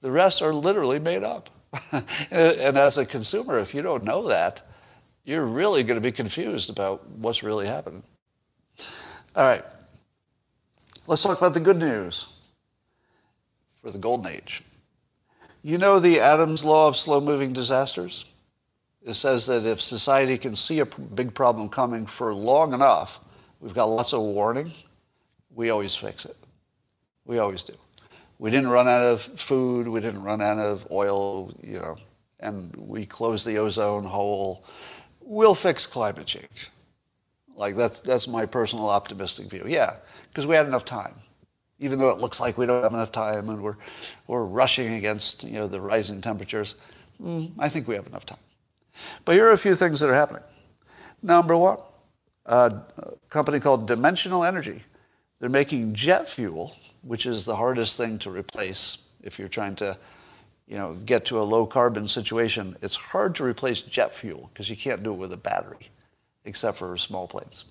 [0.00, 1.50] The rest are literally made up.
[2.30, 4.62] and as a consumer, if you don't know that,
[5.24, 8.02] you're really going to be confused about what's really happening.
[9.34, 9.64] All right.
[11.06, 12.26] Let's talk about the good news
[13.82, 14.62] for the golden age.
[15.62, 18.24] You know the Adams law of slow moving disasters?
[19.04, 23.20] It says that if society can see a big problem coming for long enough,
[23.60, 24.72] we've got lots of warning,
[25.54, 26.36] we always fix it.
[27.26, 27.74] We always do.
[28.38, 31.96] We didn't run out of food, we didn't run out of oil, you know,
[32.40, 34.64] and we closed the ozone hole
[35.26, 36.70] we'll fix climate change.
[37.56, 39.64] Like that's that's my personal optimistic view.
[39.66, 39.96] Yeah,
[40.28, 41.14] because we had enough time,
[41.78, 43.76] even though it looks like we don't have enough time and we're
[44.26, 46.76] we're rushing against you know the rising temperatures.
[47.22, 48.38] Mm, I think we have enough time.
[49.24, 50.42] But here are a few things that are happening.
[51.22, 51.78] Number one,
[52.44, 52.80] a
[53.30, 54.82] company called Dimensional Energy.
[55.40, 59.96] They're making jet fuel, which is the hardest thing to replace if you're trying to
[60.66, 64.68] you know, get to a low carbon situation, it's hard to replace jet fuel because
[64.68, 65.90] you can't do it with a battery,
[66.44, 67.64] except for small planes.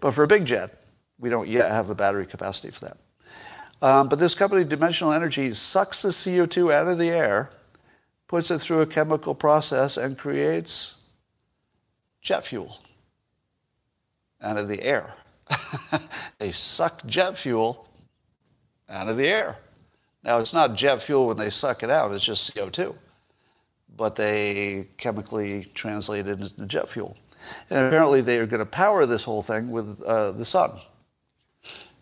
[0.00, 0.84] But for a big jet,
[1.18, 2.96] we don't yet have a battery capacity for that.
[3.82, 7.50] Um, but this company, Dimensional Energy, sucks the CO2 out of the air,
[8.26, 10.96] puts it through a chemical process, and creates
[12.22, 12.78] jet fuel
[14.40, 15.12] out of the air.
[16.38, 17.86] they suck jet fuel
[18.88, 19.58] out of the air.
[20.22, 22.94] Now, it's not jet fuel when they suck it out, it's just CO2.
[23.96, 27.16] But they chemically translate it into jet fuel.
[27.68, 30.70] And apparently, they are going to power this whole thing with uh, the sun.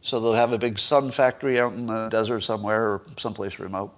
[0.01, 3.95] So they'll have a big sun factory out in the desert somewhere or someplace remote.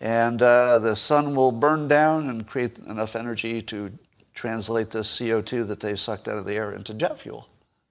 [0.00, 3.90] And uh, the sun will burn down and create enough energy to
[4.34, 7.48] translate this CO2 that they sucked out of the air into jet fuel.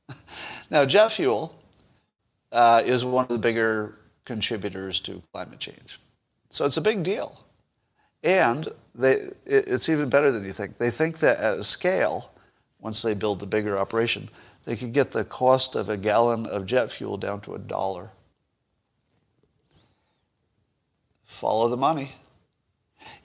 [0.72, 1.56] now, jet fuel
[2.52, 3.96] uh, is one of the bigger
[4.30, 6.00] contributors to climate change.
[6.52, 7.44] So it's a big deal.
[8.24, 10.78] And they, it's even better than you think.
[10.78, 12.30] They think that at a scale,
[12.80, 14.30] once they build the bigger operation,
[14.66, 18.12] they could get the cost of a gallon of jet fuel down to a dollar.
[21.26, 22.12] Follow the money.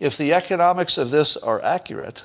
[0.01, 2.25] If the economics of this are accurate,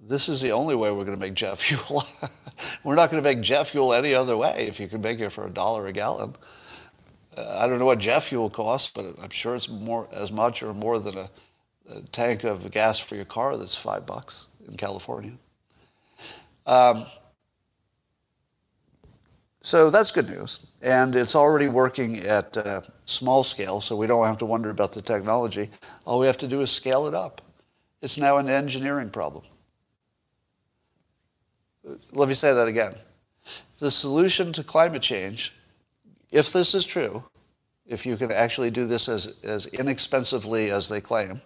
[0.00, 2.04] this is the only way we're going to make jet fuel.
[2.82, 5.30] we're not going to make jet fuel any other way if you can make it
[5.30, 6.34] for a dollar a gallon.
[7.36, 10.62] Uh, I don't know what jet fuel costs, but I'm sure it's more as much
[10.62, 11.30] or more than a,
[11.90, 15.32] a tank of gas for your car that's five bucks in California.
[16.66, 17.06] Um,
[19.62, 20.60] so that's good news.
[20.82, 24.92] And it's already working at uh, small scale, so we don't have to wonder about
[24.92, 25.70] the technology.
[26.04, 27.40] All we have to do is scale it up.
[28.02, 29.44] It's now an engineering problem.
[32.12, 32.94] Let me say that again.
[33.78, 35.52] The solution to climate change
[36.34, 37.22] if this is true,
[37.86, 41.40] if you can actually do this as, as inexpensively as they claim,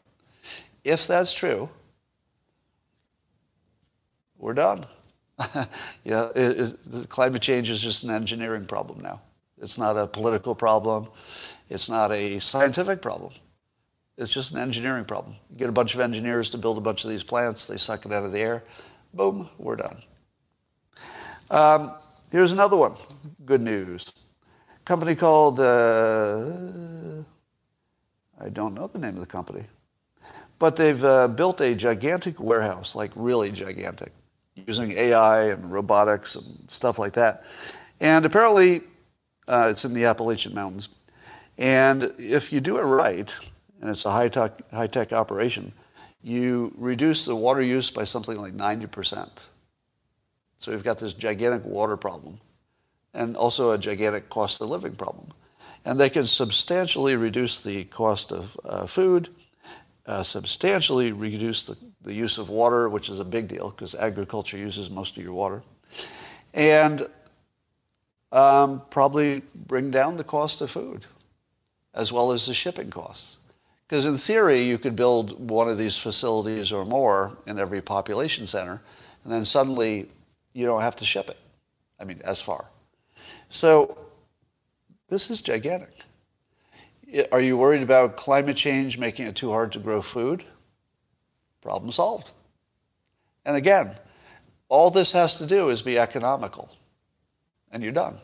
[0.83, 1.69] if that's true,
[4.39, 4.87] we're done.
[6.05, 9.21] yeah, it, it, climate change is just an engineering problem now.
[9.61, 11.09] It's not a political problem.
[11.69, 13.35] It's not a scientific problem.
[14.17, 15.37] It's just an engineering problem.
[15.51, 18.07] You get a bunch of engineers to build a bunch of these plants, they suck
[18.07, 18.65] it out of the air,
[19.13, 20.03] boom, we're done.
[21.51, 21.93] Um,
[22.33, 22.95] here's another one.
[23.45, 24.15] Good news
[24.89, 26.47] company called, uh,
[28.41, 29.65] I don't know the name of the company,
[30.59, 34.13] but they've uh, built a gigantic warehouse, like really gigantic,
[34.55, 37.45] using AI and robotics and stuff like that.
[38.01, 38.81] And apparently,
[39.47, 40.89] uh, it's in the Appalachian Mountains.
[41.59, 43.31] And if you do it right,
[43.83, 45.71] and it's a high tech, high tech operation,
[46.23, 49.49] you reduce the water use by something like 90%.
[50.57, 52.41] So we've got this gigantic water problem
[53.15, 55.33] and also a gigantic cost of living problem.
[55.85, 59.29] And they can substantially reduce the cost of uh, food,
[60.07, 64.59] uh, substantially reduce the, the use of water, which is a big deal because agriculture
[64.59, 65.63] uses most of your water,
[66.55, 67.07] and
[68.33, 71.07] um, probably bring down the cost of food
[71.95, 73.39] as well as the shipping costs.
[73.87, 78.47] Because in theory, you could build one of these facilities or more in every population
[78.47, 78.83] center,
[79.25, 80.09] and then suddenly
[80.53, 81.39] you don't have to ship it.
[81.99, 82.67] I mean, as far.
[83.49, 83.99] So
[85.09, 85.95] this is gigantic.
[87.33, 90.45] Are you worried about climate change making it too hard to grow food?
[91.63, 92.33] Problem solved.
[93.47, 93.97] And again,
[94.69, 96.69] all this has to do is be economical.
[97.71, 98.19] And you're done.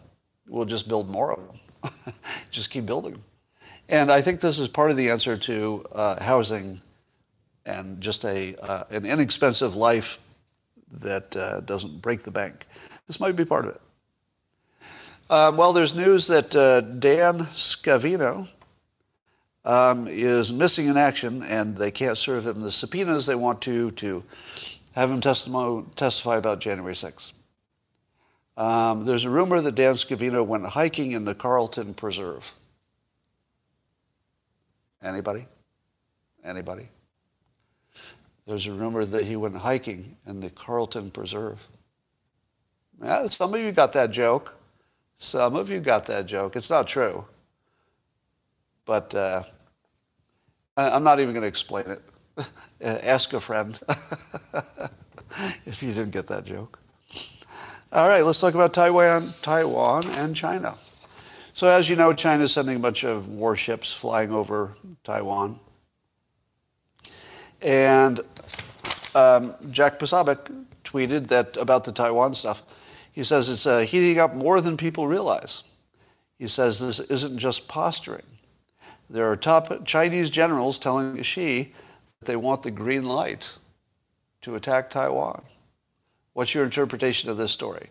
[0.46, 2.14] We'll just build more of them.
[2.50, 3.24] just keep building them.
[3.88, 6.80] And I think this is part of the answer to uh, housing
[7.66, 10.18] and just a, uh, an inexpensive life
[10.92, 12.66] that uh, doesn't break the bank.
[13.06, 13.80] This might be part of it.
[15.34, 18.46] Um, well, there's news that uh, Dan Scavino
[19.64, 23.90] um, is missing in action, and they can't serve him the subpoenas they want to
[23.90, 24.22] to
[24.92, 27.32] have him testify about January 6th.
[28.56, 32.54] Um, there's a rumor that Dan Scavino went hiking in the Carlton Preserve.
[35.02, 35.46] Anybody?
[36.44, 36.86] Anybody?
[38.46, 41.66] There's a rumor that he went hiking in the Carlton Preserve.
[43.02, 44.54] Yeah, some of you got that joke.
[45.16, 46.56] Some of you got that joke.
[46.56, 47.24] It's not true.
[48.84, 49.42] But uh,
[50.76, 52.02] I'm not even going to explain it.
[52.80, 53.78] Ask a friend
[55.66, 56.78] if you didn't get that joke.
[57.92, 60.74] All right, let's talk about Taiwan, Taiwan and China.
[61.54, 65.60] So as you know, China is sending a bunch of warships flying over Taiwan.
[67.62, 68.20] And
[69.14, 70.52] um, Jack Posobiec
[70.84, 72.64] tweeted that about the Taiwan stuff.
[73.14, 75.62] He says it's uh, heating up more than people realize.
[76.36, 78.26] He says this isn't just posturing.
[79.08, 81.72] There are top Chinese generals telling Xi
[82.18, 83.56] that they want the green light
[84.42, 85.42] to attack Taiwan.
[86.32, 87.86] What's your interpretation of this story?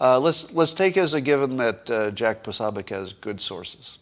[0.00, 3.98] Uh, let's, let's take as a given that uh, Jack Posobiec has good sources.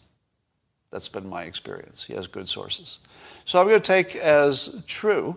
[0.89, 2.01] That's been my experience.
[2.01, 2.99] He has good sources.
[3.43, 5.35] So I'm going to take as true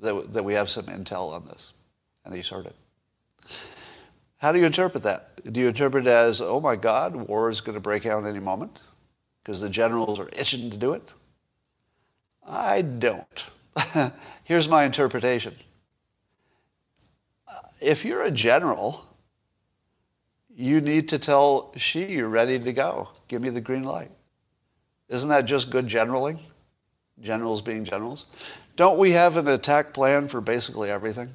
[0.00, 1.74] that, that we have some intel on this.
[2.24, 2.74] And he's heard it.
[4.44, 5.40] How do you interpret that?
[5.54, 8.40] Do you interpret it as, oh my God, war is going to break out any
[8.40, 8.78] moment
[9.42, 11.14] because the generals are itching to do it?
[12.46, 13.44] I don't.
[14.44, 15.56] Here's my interpretation
[17.48, 19.06] uh, if you're a general,
[20.54, 23.08] you need to tell Xi you're ready to go.
[23.28, 24.10] Give me the green light.
[25.08, 26.38] Isn't that just good generaling?
[27.18, 28.26] Generals being generals.
[28.76, 31.32] Don't we have an attack plan for basically everything?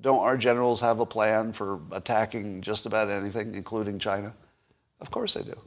[0.00, 4.34] Don't our generals have a plan for attacking just about anything, including China?
[5.00, 5.58] Of course they do.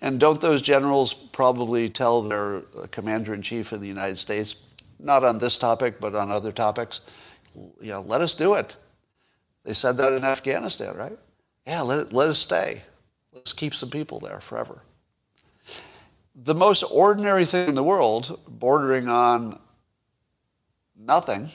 [0.00, 4.56] And don't those generals probably tell their uh, commander in chief in the United States,
[4.98, 7.00] not on this topic, but on other topics,
[7.80, 8.76] know, let us do it.
[9.64, 11.18] They said that in Afghanistan, right?
[11.66, 12.82] Yeah, let, let us stay.
[13.32, 14.82] Let's keep some people there forever.
[16.34, 19.58] The most ordinary thing in the world, bordering on
[20.96, 21.50] nothing,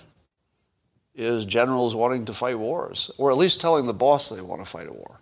[1.15, 4.65] is generals wanting to fight wars, or at least telling the boss they want to
[4.65, 5.19] fight a war.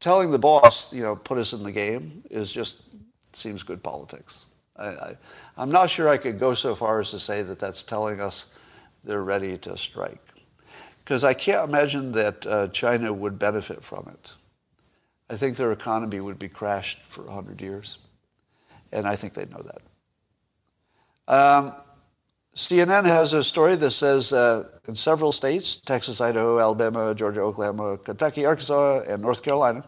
[0.00, 2.82] Telling the boss, you know, put us in the game is just
[3.32, 4.46] seems good politics.
[4.78, 5.16] I,
[5.56, 8.54] am not sure I could go so far as to say that that's telling us
[9.04, 10.20] they're ready to strike
[11.06, 14.32] because I can't imagine that uh, China would benefit from it.
[15.30, 17.98] I think their economy would be crashed for 100 years,
[18.92, 21.32] and I think they'd know that.
[21.32, 21.74] Um,
[22.56, 27.98] CNN has a story that says uh, in several states, Texas, Idaho, Alabama, Georgia, Oklahoma,
[27.98, 29.84] Kentucky, Arkansas, and North Carolina,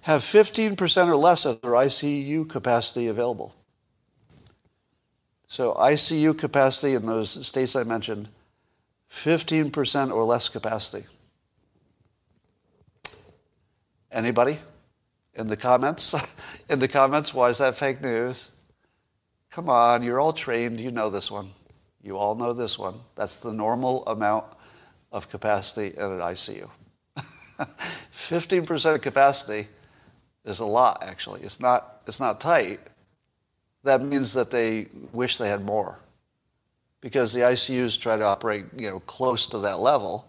[0.00, 3.54] have 15% or less of their ICU capacity available.
[5.46, 8.28] So ICU capacity in those states I mentioned
[9.08, 11.06] 15% or less capacity.
[14.10, 14.58] Anybody?
[15.34, 16.16] In the comments?
[16.68, 18.50] In the comments, why is that fake news?
[19.50, 20.80] Come on, you're all trained.
[20.80, 21.52] You know this one.
[22.02, 22.94] You all know this one.
[23.14, 24.46] That's the normal amount
[25.12, 26.68] of capacity in an ICU.
[28.12, 29.68] 15% capacity
[30.44, 31.42] is a lot, actually.
[31.42, 32.80] It's not, it's not tight.
[33.84, 35.98] That means that they wish they had more
[37.00, 40.28] because the ICUs try to operate, you know, close to that level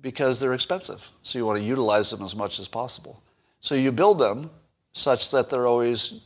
[0.00, 1.10] because they're expensive.
[1.22, 3.22] So you want to utilize them as much as possible.
[3.60, 4.50] So you build them
[4.92, 6.20] such that they're always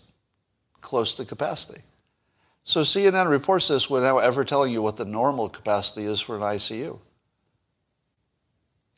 [0.80, 1.80] close to capacity.
[2.66, 6.42] So CNN reports this without ever telling you what the normal capacity is for an
[6.42, 6.98] ICU.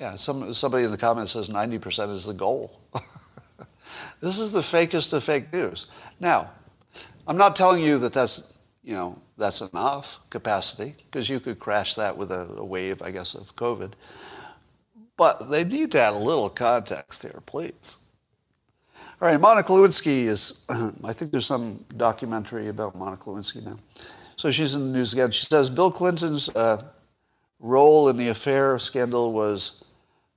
[0.00, 2.80] Yeah, some, somebody in the comments says 90% is the goal.
[4.22, 5.86] this is the fakest of fake news.
[6.18, 6.50] Now,
[7.26, 11.94] I'm not telling you that that's, you know, that's enough capacity because you could crash
[11.96, 13.92] that with a, a, wave, I guess, of COVID.
[15.18, 17.98] But they need to add a little context here, please.
[19.20, 20.60] All right, Monica Lewinsky is,
[21.02, 23.76] I think there's some documentary about Monica Lewinsky now.
[24.36, 25.32] So she's in the news again.
[25.32, 26.80] She says Bill Clinton's uh,
[27.58, 29.82] role in the affair scandal was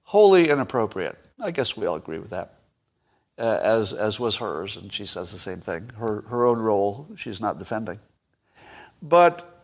[0.01, 1.15] wholly inappropriate.
[1.39, 2.55] I guess we all agree with that,
[3.38, 5.88] uh, as, as was hers, and she says the same thing.
[5.95, 7.99] Her, her own role, she's not defending.
[9.03, 9.63] But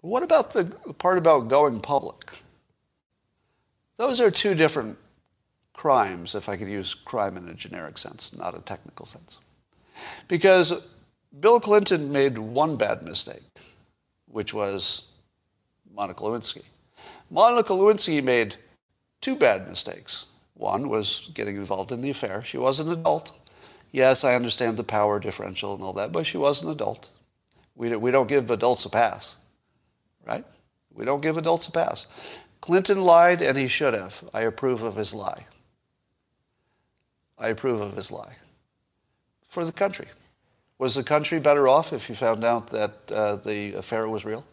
[0.00, 0.64] what about the
[0.96, 2.42] part about going public?
[3.98, 4.96] Those are two different
[5.72, 9.40] crimes, if I could use crime in a generic sense, not a technical sense.
[10.28, 10.82] Because
[11.40, 13.42] Bill Clinton made one bad mistake,
[14.26, 15.04] which was
[15.94, 16.62] Monica Lewinsky.
[17.30, 18.56] Monica Lewinsky made
[19.20, 20.26] two bad mistakes.
[20.54, 22.44] One was getting involved in the affair.
[22.44, 23.32] She was an adult.
[23.90, 27.10] Yes, I understand the power differential and all that, but she was an adult.
[27.74, 29.36] We, we don't give adults a pass,
[30.26, 30.44] right?
[30.94, 32.06] We don't give adults a pass.
[32.60, 34.22] Clinton lied, and he should have.
[34.32, 35.46] I approve of his lie.
[37.42, 38.36] I approve of his lie.
[39.48, 40.06] For the country.
[40.78, 44.44] Was the country better off if you found out that uh, the affair was real?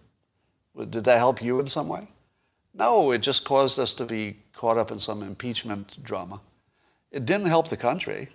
[0.76, 2.08] Did that help you in some way?
[2.74, 6.42] No, it just caused us to be caught up in some impeachment drama.
[7.12, 8.30] It didn't help the country.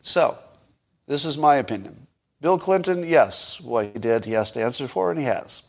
[0.00, 0.38] So,
[1.06, 2.06] this is my opinion.
[2.40, 5.62] Bill Clinton, yes, what he did, he has to answer for, and he has.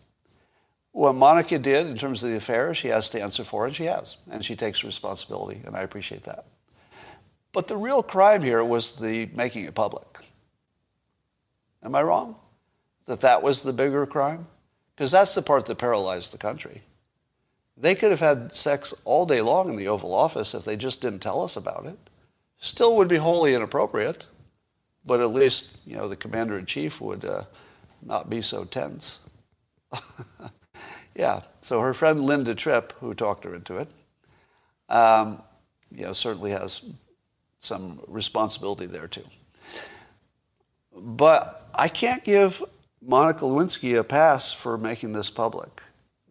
[0.92, 3.86] What Monica did in terms of the affair, she has to answer for, and she
[3.86, 4.18] has.
[4.30, 6.46] And she takes responsibility, and I appreciate that.
[7.58, 10.20] But the real crime here was the making it public.
[11.82, 12.36] Am I wrong?
[13.08, 14.46] That that was the bigger crime?
[14.94, 16.84] Because that's the part that paralyzed the country.
[17.76, 21.02] They could have had sex all day long in the Oval Office if they just
[21.02, 21.98] didn't tell us about it.
[22.60, 24.28] Still would be wholly inappropriate,
[25.04, 27.46] but at least, you know, the commander-in-chief would uh,
[28.04, 29.28] not be so tense.
[31.16, 33.88] yeah, so her friend Linda Tripp, who talked her into it,
[34.90, 35.42] um,
[35.90, 36.86] you know, certainly has
[37.68, 39.26] some responsibility there too.
[40.96, 42.64] But I can't give
[43.02, 45.82] Monica Lewinsky a pass for making this public.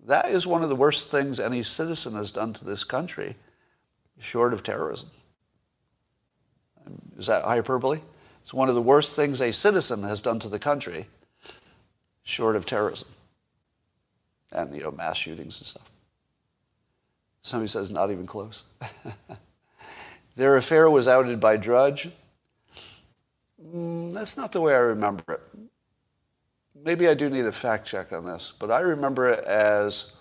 [0.07, 3.37] That is one of the worst things any citizen has done to this country,
[4.19, 5.11] short of terrorism.
[7.19, 8.01] Is that hyperbole?
[8.43, 11.07] It's one of the worst things a citizen has done to the country,
[12.23, 13.09] short of terrorism
[14.53, 15.91] and you know mass shootings and stuff.
[17.43, 18.65] Somebody says not even close.
[20.37, 22.11] Their affair was outed by Drudge.
[23.63, 25.41] Mm, that's not the way I remember it.
[26.85, 30.13] Maybe I do need a fact check on this, but I remember it as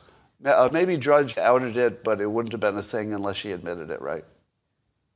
[0.43, 3.89] uh, maybe Drudge outed it, but it wouldn't have been a thing unless she admitted
[3.89, 4.24] it, right?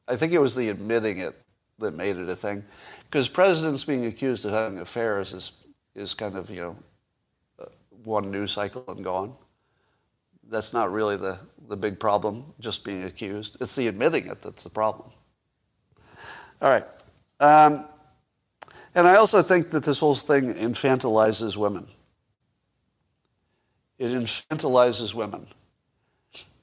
[0.08, 1.36] I think it was the admitting it
[1.80, 2.64] that made it a thing,
[3.06, 5.54] because presidents being accused of having affairs is
[5.96, 6.76] is kind of you know
[7.60, 7.66] uh,
[8.04, 9.34] one news cycle and gone.
[10.50, 11.40] That's not really the
[11.70, 13.58] the big problem, just being accused.
[13.62, 15.12] It's the admitting it that's the problem.
[16.62, 16.86] All right.
[17.40, 17.86] Um,
[18.96, 21.88] and I also think that this whole thing infantilizes women.
[23.98, 25.48] It infantilizes women.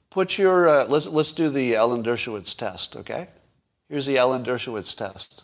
[0.09, 3.27] Put your, uh, let's, let's do the Alan Dershowitz test, okay?
[3.89, 5.43] Here's the Alan Dershowitz test.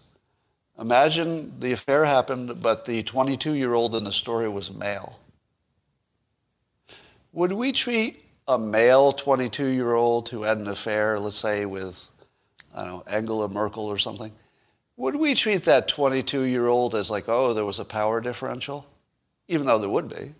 [0.79, 5.19] Imagine the affair happened, but the 22 year old in the story was male.
[7.31, 12.09] Would we treat a male 22 year old who had an affair, let's say with,
[12.75, 14.31] I don't know, Angela Merkel or something,
[14.97, 18.85] would we treat that 22 year old as like, oh, there was a power differential?
[19.47, 20.33] Even though there would be,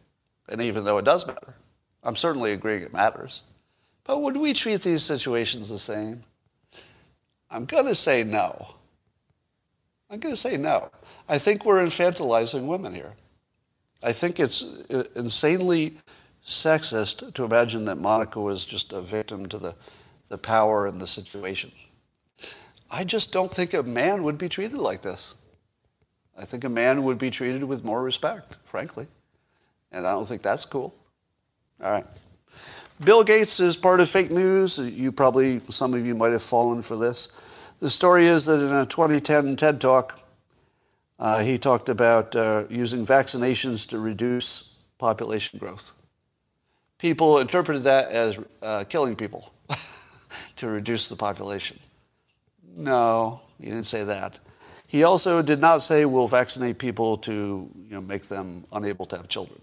[0.47, 1.55] and even though it does matter.
[2.03, 3.43] I'm certainly agreeing it matters.
[4.03, 6.23] But would we treat these situations the same?
[7.49, 8.75] I'm going to say no.
[10.09, 10.89] I'm going to say no.
[11.29, 13.13] I think we're infantilizing women here.
[14.01, 14.63] I think it's
[15.15, 15.97] insanely
[16.45, 19.75] sexist to imagine that Monica was just a victim to the,
[20.29, 21.71] the power and the situation.
[22.91, 25.35] I just don't think a man would be treated like this.
[26.37, 29.07] I think a man would be treated with more respect, frankly.
[29.91, 30.93] And I don't think that's cool.
[31.83, 32.05] All right.
[33.03, 34.79] Bill Gates is part of fake news.
[34.79, 37.29] You probably, some of you might have fallen for this.
[37.79, 40.19] The story is that in a 2010 TED Talk,
[41.19, 45.91] uh, he talked about uh, using vaccinations to reduce population growth.
[46.97, 49.51] People interpreted that as uh, killing people
[50.55, 51.79] to reduce the population.
[52.75, 54.39] No, he didn't say that.
[54.87, 59.17] He also did not say we'll vaccinate people to you know, make them unable to
[59.17, 59.59] have children.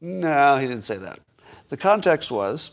[0.00, 1.18] No, he didn't say that.
[1.68, 2.72] The context was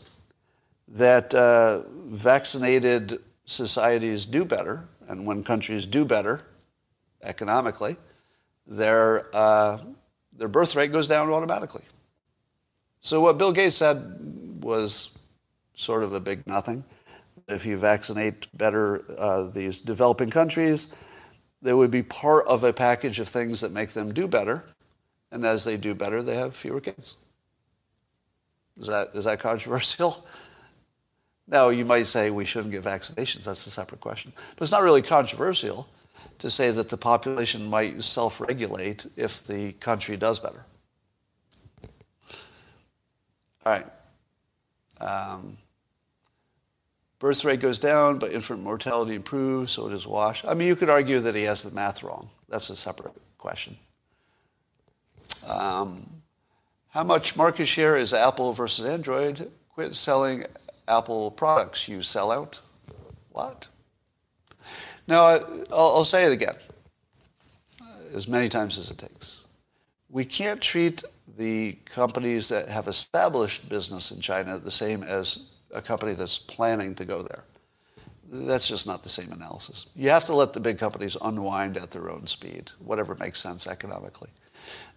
[0.88, 6.42] that uh, vaccinated societies do better, and when countries do better
[7.22, 7.96] economically,
[8.66, 9.78] their, uh,
[10.36, 11.82] their birth rate goes down automatically.
[13.02, 15.18] So what Bill Gates said was
[15.74, 16.84] sort of a big nothing
[17.48, 20.92] if you vaccinate better uh, these developing countries,
[21.60, 24.64] they would be part of a package of things that make them do better.
[25.30, 27.16] And as they do better, they have fewer kids.
[28.78, 30.26] Is that, is that controversial?
[31.48, 33.44] Now, you might say we shouldn't get vaccinations.
[33.44, 34.32] That's a separate question.
[34.56, 35.88] But it's not really controversial
[36.38, 40.64] to say that the population might self-regulate if the country does better.
[43.64, 43.86] All right.
[45.00, 45.56] Um,
[47.18, 50.44] birth rate goes down, but infant mortality improves, so does wash.
[50.44, 52.30] I mean, you could argue that he has the math wrong.
[52.48, 53.76] That's a separate question.
[55.46, 56.06] Um,
[56.90, 59.50] how much market share is Apple versus Android?
[59.74, 60.44] Quit selling
[60.86, 62.60] Apple products, you sellout.
[63.30, 63.68] What?
[65.06, 66.56] Now, I'll, I'll say it again,
[68.14, 69.44] as many times as it takes.
[70.08, 71.02] We can't treat
[71.36, 76.94] the companies that have established business in China the same as a company that's planning
[76.96, 77.44] to go there.
[78.30, 79.86] That's just not the same analysis.
[79.94, 83.66] You have to let the big companies unwind at their own speed, whatever makes sense
[83.66, 84.30] economically.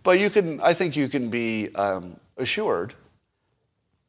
[0.04, 2.94] But you can, I think you can be um, assured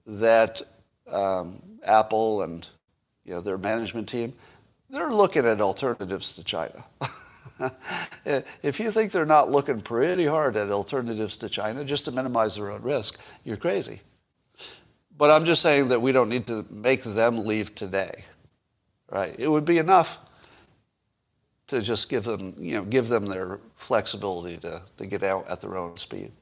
[0.07, 0.63] that
[1.11, 2.69] um, Apple and
[3.25, 4.33] you know, their management team,
[4.91, 6.85] they're looking at alternatives to China.
[8.63, 12.57] if you think they're not looking pretty hard at alternatives to China just to minimize
[12.57, 14.01] their own risk, you're crazy.
[15.19, 18.25] But I'm just saying that we don't need to make them leave today,
[19.11, 19.35] right?
[19.39, 20.19] It would be enough
[21.69, 25.61] to just give them, you know, give them their flexibility to, to get out at
[25.61, 26.33] their own speed.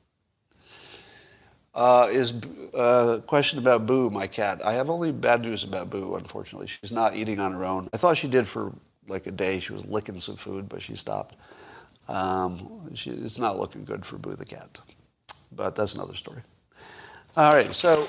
[1.75, 2.35] Uh, is
[2.73, 4.65] a uh, question about Boo, my cat.
[4.65, 6.69] I have only bad news about Boo, unfortunately.
[6.69, 7.89] She's not eating on her own.
[7.93, 8.73] I thought she did for
[9.09, 9.61] like a day.
[9.61, 11.37] She was licking some food, but she stopped.
[12.09, 14.79] Um, she, it's not looking good for Boo the cat.
[15.53, 16.43] But that's another story.
[17.37, 18.07] All right, so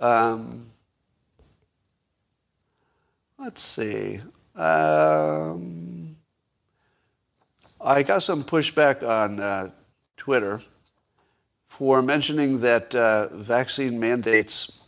[0.00, 0.66] um,
[3.38, 4.20] let's see.
[4.54, 6.16] Um,
[7.80, 9.70] I got some pushback on uh,
[10.16, 10.60] Twitter
[11.66, 14.84] for mentioning that uh, vaccine mandates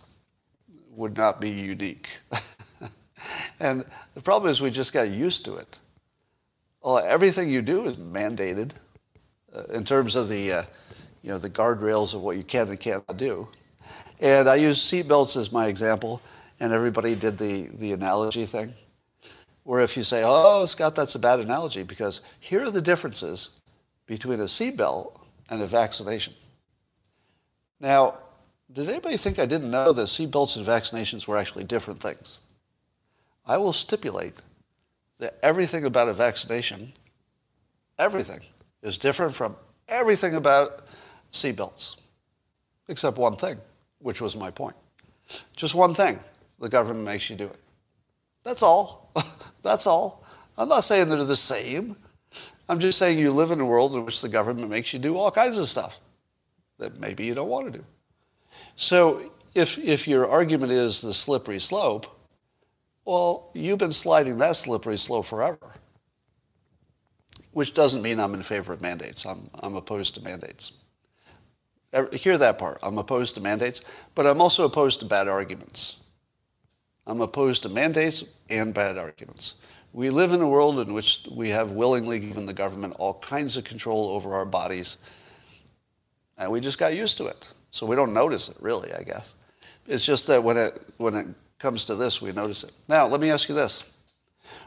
[0.90, 2.08] would not be unique.
[3.60, 3.84] and
[4.14, 5.78] the problem is we just got used to it.
[6.82, 8.72] Well, everything you do is mandated
[9.54, 10.62] uh, in terms of the, uh,
[11.22, 13.48] you know, the guardrails of what you can and cannot do.
[14.20, 16.22] And I use seatbelts as my example,
[16.60, 18.72] and everybody did the, the analogy thing.
[19.64, 23.60] Where if you say, oh, Scott, that's a bad analogy, because here are the differences
[24.06, 25.18] between a seatbelt
[25.50, 26.34] and a vaccination.
[27.80, 28.14] Now,
[28.72, 32.38] did anybody think I didn't know that seatbelts and vaccinations were actually different things?
[33.46, 34.34] I will stipulate
[35.18, 36.92] that everything about a vaccination,
[37.98, 38.40] everything,
[38.82, 39.56] is different from
[39.88, 40.86] everything about
[41.32, 41.96] seatbelts,
[42.88, 43.58] except one thing,
[44.00, 44.76] which was my point.
[45.54, 46.18] Just one thing,
[46.58, 47.60] the government makes you do it.
[48.44, 49.12] That's all.
[49.62, 50.24] That's all.
[50.58, 51.96] I'm not saying they're the same.
[52.68, 55.16] I'm just saying you live in a world in which the government makes you do
[55.16, 55.98] all kinds of stuff
[56.78, 57.84] that maybe you don't want to do.
[58.76, 62.15] So if, if your argument is the slippery slope,
[63.06, 65.72] well, you've been sliding that slippery slope forever,
[67.52, 69.24] which doesn't mean I'm in favor of mandates.
[69.24, 70.72] I'm, I'm opposed to mandates.
[72.12, 72.78] Hear that part.
[72.82, 73.80] I'm opposed to mandates,
[74.14, 75.96] but I'm also opposed to bad arguments.
[77.06, 79.54] I'm opposed to mandates and bad arguments.
[79.94, 83.56] We live in a world in which we have willingly given the government all kinds
[83.56, 84.98] of control over our bodies
[86.38, 87.48] and we just got used to it.
[87.70, 89.34] So we don't notice it really, I guess.
[89.86, 91.26] It's just that when it, when it
[91.58, 92.72] comes to this, we notice it.
[92.88, 93.84] Now, let me ask you this.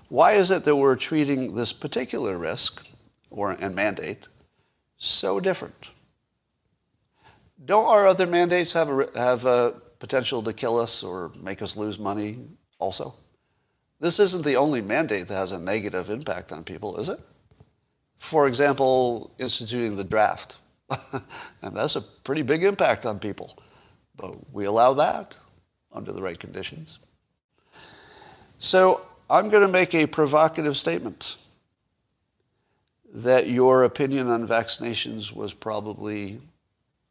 [0.10, 2.86] Why is it that we're treating this particular risk
[3.30, 4.28] or, and mandate
[4.98, 5.90] so different?
[7.64, 11.78] Don't our other mandates have a, have a potential to kill us or make us
[11.78, 12.40] lose money
[12.80, 13.14] also?
[14.00, 17.20] This isn't the only mandate that has a negative impact on people, is it?
[18.18, 20.58] For example, instituting the draft
[21.62, 23.58] and that's a pretty big impact on people.
[24.16, 25.38] But we allow that
[25.94, 27.00] under the right conditions.
[28.60, 31.38] So I'm going to make a provocative statement
[33.14, 36.42] that your opinion on vaccinations was probably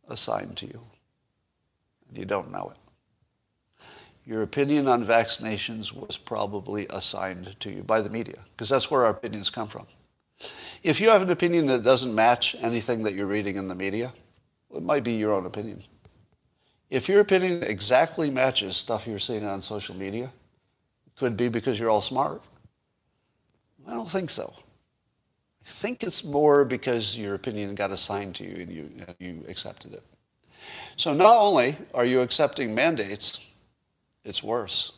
[0.08, 0.80] assigned to you.
[2.08, 3.84] And you don't know it.
[4.26, 9.04] Your opinion on vaccinations was probably assigned to you by the media, because that's where
[9.06, 9.86] our opinions come from.
[10.82, 14.12] If you have an opinion that doesn't match anything that you're reading in the media,
[14.74, 15.82] it might be your own opinion.
[16.90, 20.24] If your opinion exactly matches stuff you're seeing on social media,
[21.06, 22.42] it could be because you're all smart.
[23.86, 24.52] I don't think so.
[24.56, 29.92] I think it's more because your opinion got assigned to you and you, you accepted
[29.92, 30.02] it.
[30.96, 33.44] So not only are you accepting mandates,
[34.24, 34.92] it's worse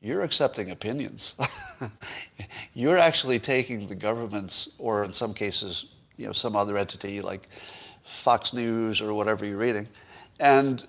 [0.00, 1.34] you're accepting opinions.
[2.74, 7.48] you're actually taking the government's, or in some cases, you know, some other entity like
[8.04, 9.88] Fox News or whatever you're reading,
[10.38, 10.86] and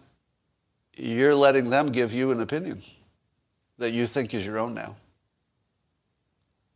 [0.98, 2.84] you're letting them give you an opinion
[3.78, 4.96] that you think is your own now.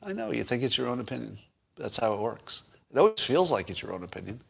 [0.03, 1.37] I know you think it's your own opinion.
[1.75, 2.63] That's how it works.
[2.91, 4.41] It always feels like it's your own opinion.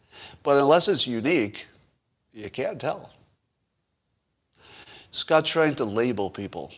[0.44, 1.68] But unless it's unique,
[2.34, 3.12] you can't tell.
[5.12, 6.72] Scott's trying to label people.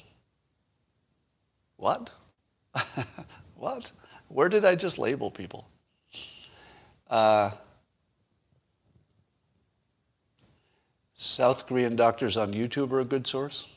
[1.77, 2.11] What?
[3.55, 3.91] what?
[4.27, 5.67] Where did I just label people?
[7.09, 7.51] Uh,
[11.16, 13.68] South Korean doctors on YouTube are a good source.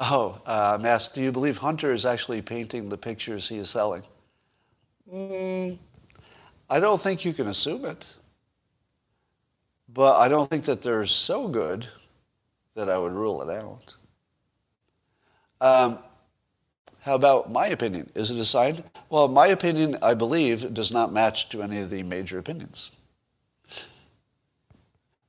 [0.00, 4.04] Oh, uh, Mask, do you believe Hunter is actually painting the pictures he is selling?
[5.12, 5.78] Mm,
[6.70, 8.06] I don't think you can assume it.
[9.88, 11.88] But I don't think that they're so good
[12.74, 13.94] that I would rule it out.
[15.60, 15.98] Um,
[17.00, 18.10] how about my opinion?
[18.14, 18.84] Is it a sign?
[19.08, 22.92] Well, my opinion, I believe, does not match to any of the major opinions.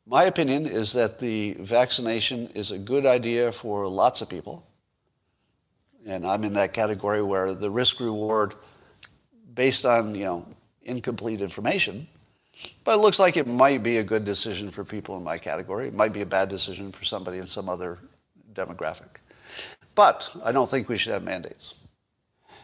[0.09, 4.65] My opinion is that the vaccination is a good idea for lots of people.
[6.03, 8.55] And I'm in that category where the risk reward
[9.53, 10.47] based on, you know,
[10.81, 12.07] incomplete information,
[12.83, 15.89] but it looks like it might be a good decision for people in my category.
[15.89, 17.99] It might be a bad decision for somebody in some other
[18.53, 19.19] demographic.
[19.93, 21.75] But I don't think we should have mandates.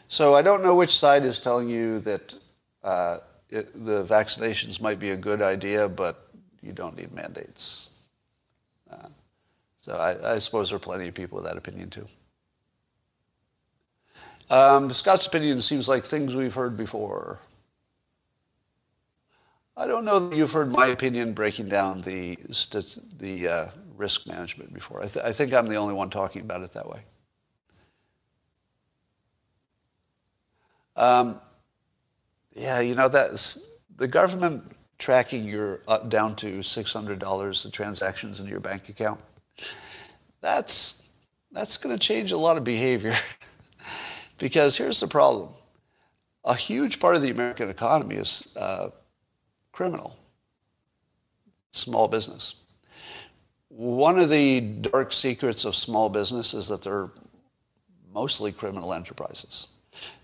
[0.08, 2.34] So I don't know which side is telling you that
[2.84, 3.20] uh,
[3.52, 6.25] it, the vaccinations might be a good idea, but
[6.66, 7.90] you don't need mandates.
[8.92, 9.08] Uh,
[9.80, 12.08] so I, I, suppose there are plenty of people with that opinion too.
[14.50, 17.40] Um, Scott's opinion seems like things we've heard before.
[19.78, 22.38] I don't know that you've heard my opinion breaking down the,
[23.20, 25.04] the uh, risk management before.
[25.04, 27.00] I, th- I think I'm the only one talking about it that way.
[30.96, 31.42] Um,
[32.56, 38.48] yeah, you know, that's the government tracking your uh, down to $600 the transactions in
[38.48, 39.20] your bank account,
[40.42, 41.04] that's,
[41.52, 43.16] that's going to change a lot of behavior.
[44.38, 45.50] because here's the problem.
[46.44, 48.90] A huge part of the American economy is uh,
[49.72, 50.16] criminal,
[51.72, 52.56] small business.
[53.70, 57.10] One of the dark secrets of small business is that they're
[58.14, 59.68] mostly criminal enterprises.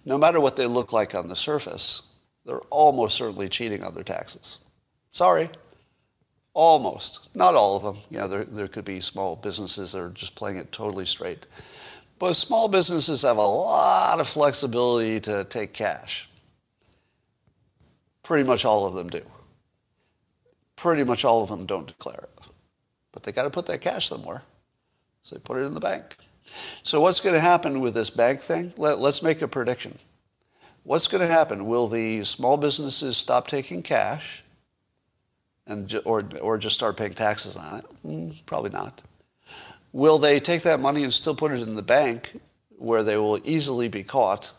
[0.05, 2.03] No matter what they look like on the surface,
[2.45, 4.59] they're almost certainly cheating on their taxes.
[5.11, 5.49] Sorry.
[6.53, 7.29] Almost.
[7.35, 8.03] Not all of them.
[8.09, 11.45] You know, there, there could be small businesses that are just playing it totally straight.
[12.19, 16.29] But small businesses have a lot of flexibility to take cash.
[18.23, 19.21] Pretty much all of them do.
[20.75, 22.43] Pretty much all of them don't declare it.
[23.11, 24.43] But they got to put that cash somewhere.
[25.23, 26.17] So they put it in the bank.
[26.83, 28.73] So what's going to happen with this bank thing?
[28.77, 29.97] Let, us make a prediction.
[30.83, 31.65] What's going to happen?
[31.65, 34.40] Will the small businesses stop taking cash
[35.71, 37.85] and or, or just start paying taxes on it?
[38.05, 39.01] Mm, probably not.
[39.93, 42.39] Will they take that money and still put it in the bank
[42.77, 44.51] where they will easily be caught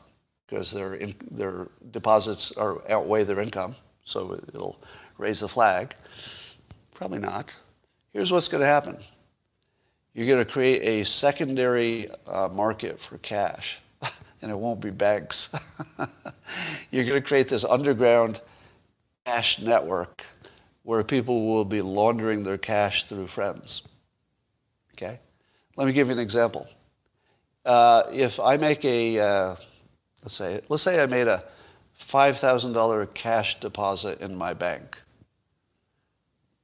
[0.46, 4.78] because their, in, their deposits are, outweigh their income, so it'll
[5.18, 5.94] raise the flag?
[6.94, 7.56] Probably not.
[8.12, 8.98] Here's what's going to happen.
[10.14, 13.80] You're going to create a secondary uh, market for cash
[14.42, 15.50] and it won't be banks.
[16.90, 18.40] You're going to create this underground
[19.24, 20.24] cash network
[20.82, 23.82] where people will be laundering their cash through friends.
[24.94, 25.20] Okay?
[25.76, 26.66] Let me give you an example.
[27.64, 29.56] Uh, if I make a, uh,
[30.22, 31.44] let's say, let's say I made a
[32.08, 35.00] $5,000 cash deposit in my bank,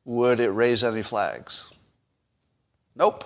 [0.05, 1.73] would it raise any flags?
[2.97, 3.25] Nope.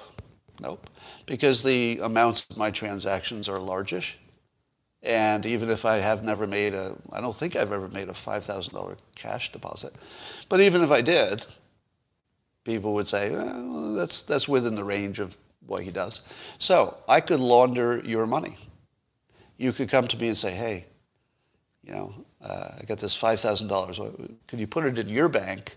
[0.60, 0.88] Nope.
[1.26, 4.18] Because the amounts of my transactions are largish.
[5.02, 8.12] And even if I have never made a, I don't think I've ever made a
[8.12, 9.94] $5,000 cash deposit.
[10.48, 11.44] But even if I did,
[12.64, 15.36] people would say, well, that's, that's within the range of
[15.66, 16.20] what he does.
[16.58, 18.56] So I could launder your money.
[19.56, 20.86] You could come to me and say, hey,
[21.84, 24.30] you know, uh, I got this $5,000.
[24.46, 25.76] Could you put it in your bank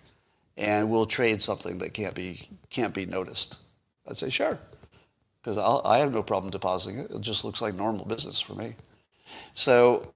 [0.57, 3.57] and we'll trade something that can't be, can't be noticed?
[4.07, 4.59] I'd say, sure,
[5.41, 7.11] because I have no problem depositing it.
[7.11, 8.75] It just looks like normal business for me.
[9.53, 10.13] So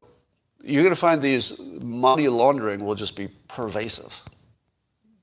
[0.63, 4.22] you're going to find these money laundering will just be pervasive,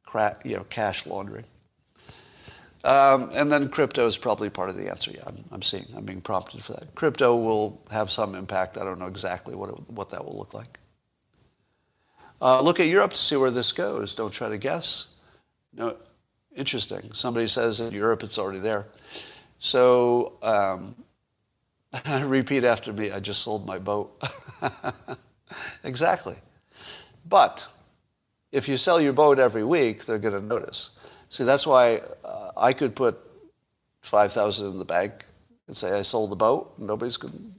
[0.05, 1.45] Crack, you know, cash laundering.
[2.85, 5.11] Um, and then crypto is probably part of the answer.
[5.11, 6.95] Yeah, I'm, I'm, seeing, I'm being prompted for that.
[6.95, 8.79] Crypto will have some impact.
[8.79, 10.79] I don't know exactly what, it, what that will look like.
[12.41, 14.15] Uh, look at Europe to see where this goes.
[14.15, 15.15] Don't try to guess.
[15.73, 15.97] No,
[16.55, 17.11] interesting.
[17.13, 18.87] Somebody says in Europe it's already there.
[19.59, 20.95] So um,
[22.25, 23.11] Repeat after me.
[23.11, 24.23] I just sold my boat.
[25.85, 26.37] exactly.
[27.29, 27.67] But
[28.53, 30.91] if you sell your boat every week, they're going to notice.
[31.31, 33.19] See, that's why uh, I could put
[34.03, 35.25] 5000 in the bank
[35.67, 36.75] and say I sold the boat.
[36.79, 37.55] Nobody's going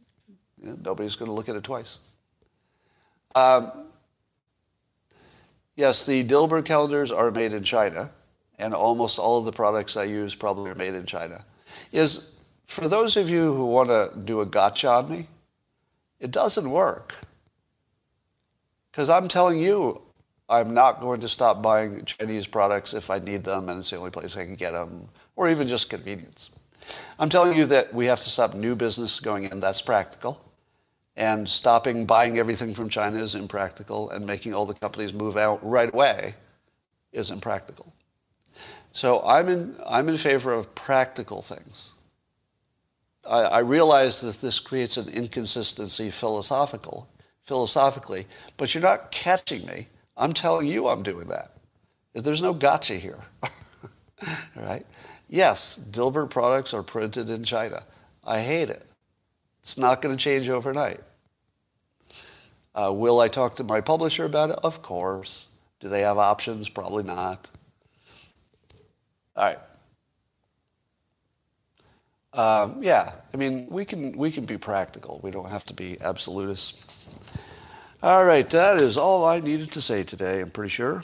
[0.62, 2.00] you know, nobody's going to look at it twice.
[3.36, 3.88] Um,
[5.76, 8.10] yes, the Dilbert calendars are made in China,
[8.58, 11.46] and almost all of the products I use probably are made in China.
[11.92, 12.34] Is
[12.68, 15.28] for those of you who want to do a gotcha on me,
[16.20, 17.16] it doesn't work.
[18.92, 20.02] Because I'm telling you,
[20.50, 23.98] I'm not going to stop buying Chinese products if I need them and it's the
[23.98, 26.52] only place I can get them, or even just convenience.
[27.20, 29.60] I'm telling you that we have to stop new business going in.
[29.60, 30.44] That's practical.
[31.16, 35.60] And stopping buying everything from China is impractical, and making all the companies move out
[35.68, 36.36] right away
[37.12, 37.92] is impractical.
[38.94, 41.94] So I'm in, I'm in favor of practical things.
[43.28, 47.08] I, I realize that this creates an inconsistency philosophical,
[47.44, 49.88] philosophically, but you're not catching me.
[50.16, 51.52] I'm telling you I'm doing that.
[52.14, 53.20] There's no gotcha here.
[54.56, 54.86] right?
[55.30, 57.84] Yes, Dilbert products are printed in China.
[58.24, 58.86] I hate it.
[59.62, 61.02] It's not going to change overnight.
[62.74, 64.60] Uh, will I talk to my publisher about it?
[64.64, 65.48] Of course.
[65.80, 66.70] Do they have options?
[66.70, 67.50] Probably not.
[69.36, 69.60] All right.
[72.38, 75.20] Um, yeah, I mean, we can we can be practical.
[75.24, 77.10] We don't have to be absolutists.
[78.04, 80.42] All right, that is all I needed to say today.
[80.42, 81.02] I'm pretty sure.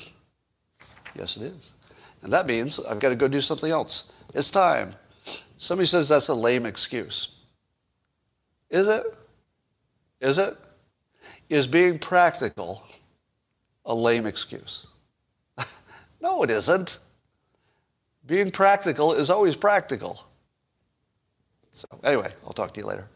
[1.15, 1.73] Yes, it is,
[2.21, 4.13] and that means I've got to go do something else.
[4.35, 4.93] It's time.
[5.57, 7.29] Somebody says that's a lame excuse.
[8.69, 9.03] Is it?
[10.21, 10.55] Is it?
[11.49, 12.83] Is being practical
[13.87, 14.85] a lame excuse?
[16.21, 16.99] no, it isn't.
[18.27, 20.27] Being practical is always practical.
[21.73, 23.07] So anyway, I'll talk to you later.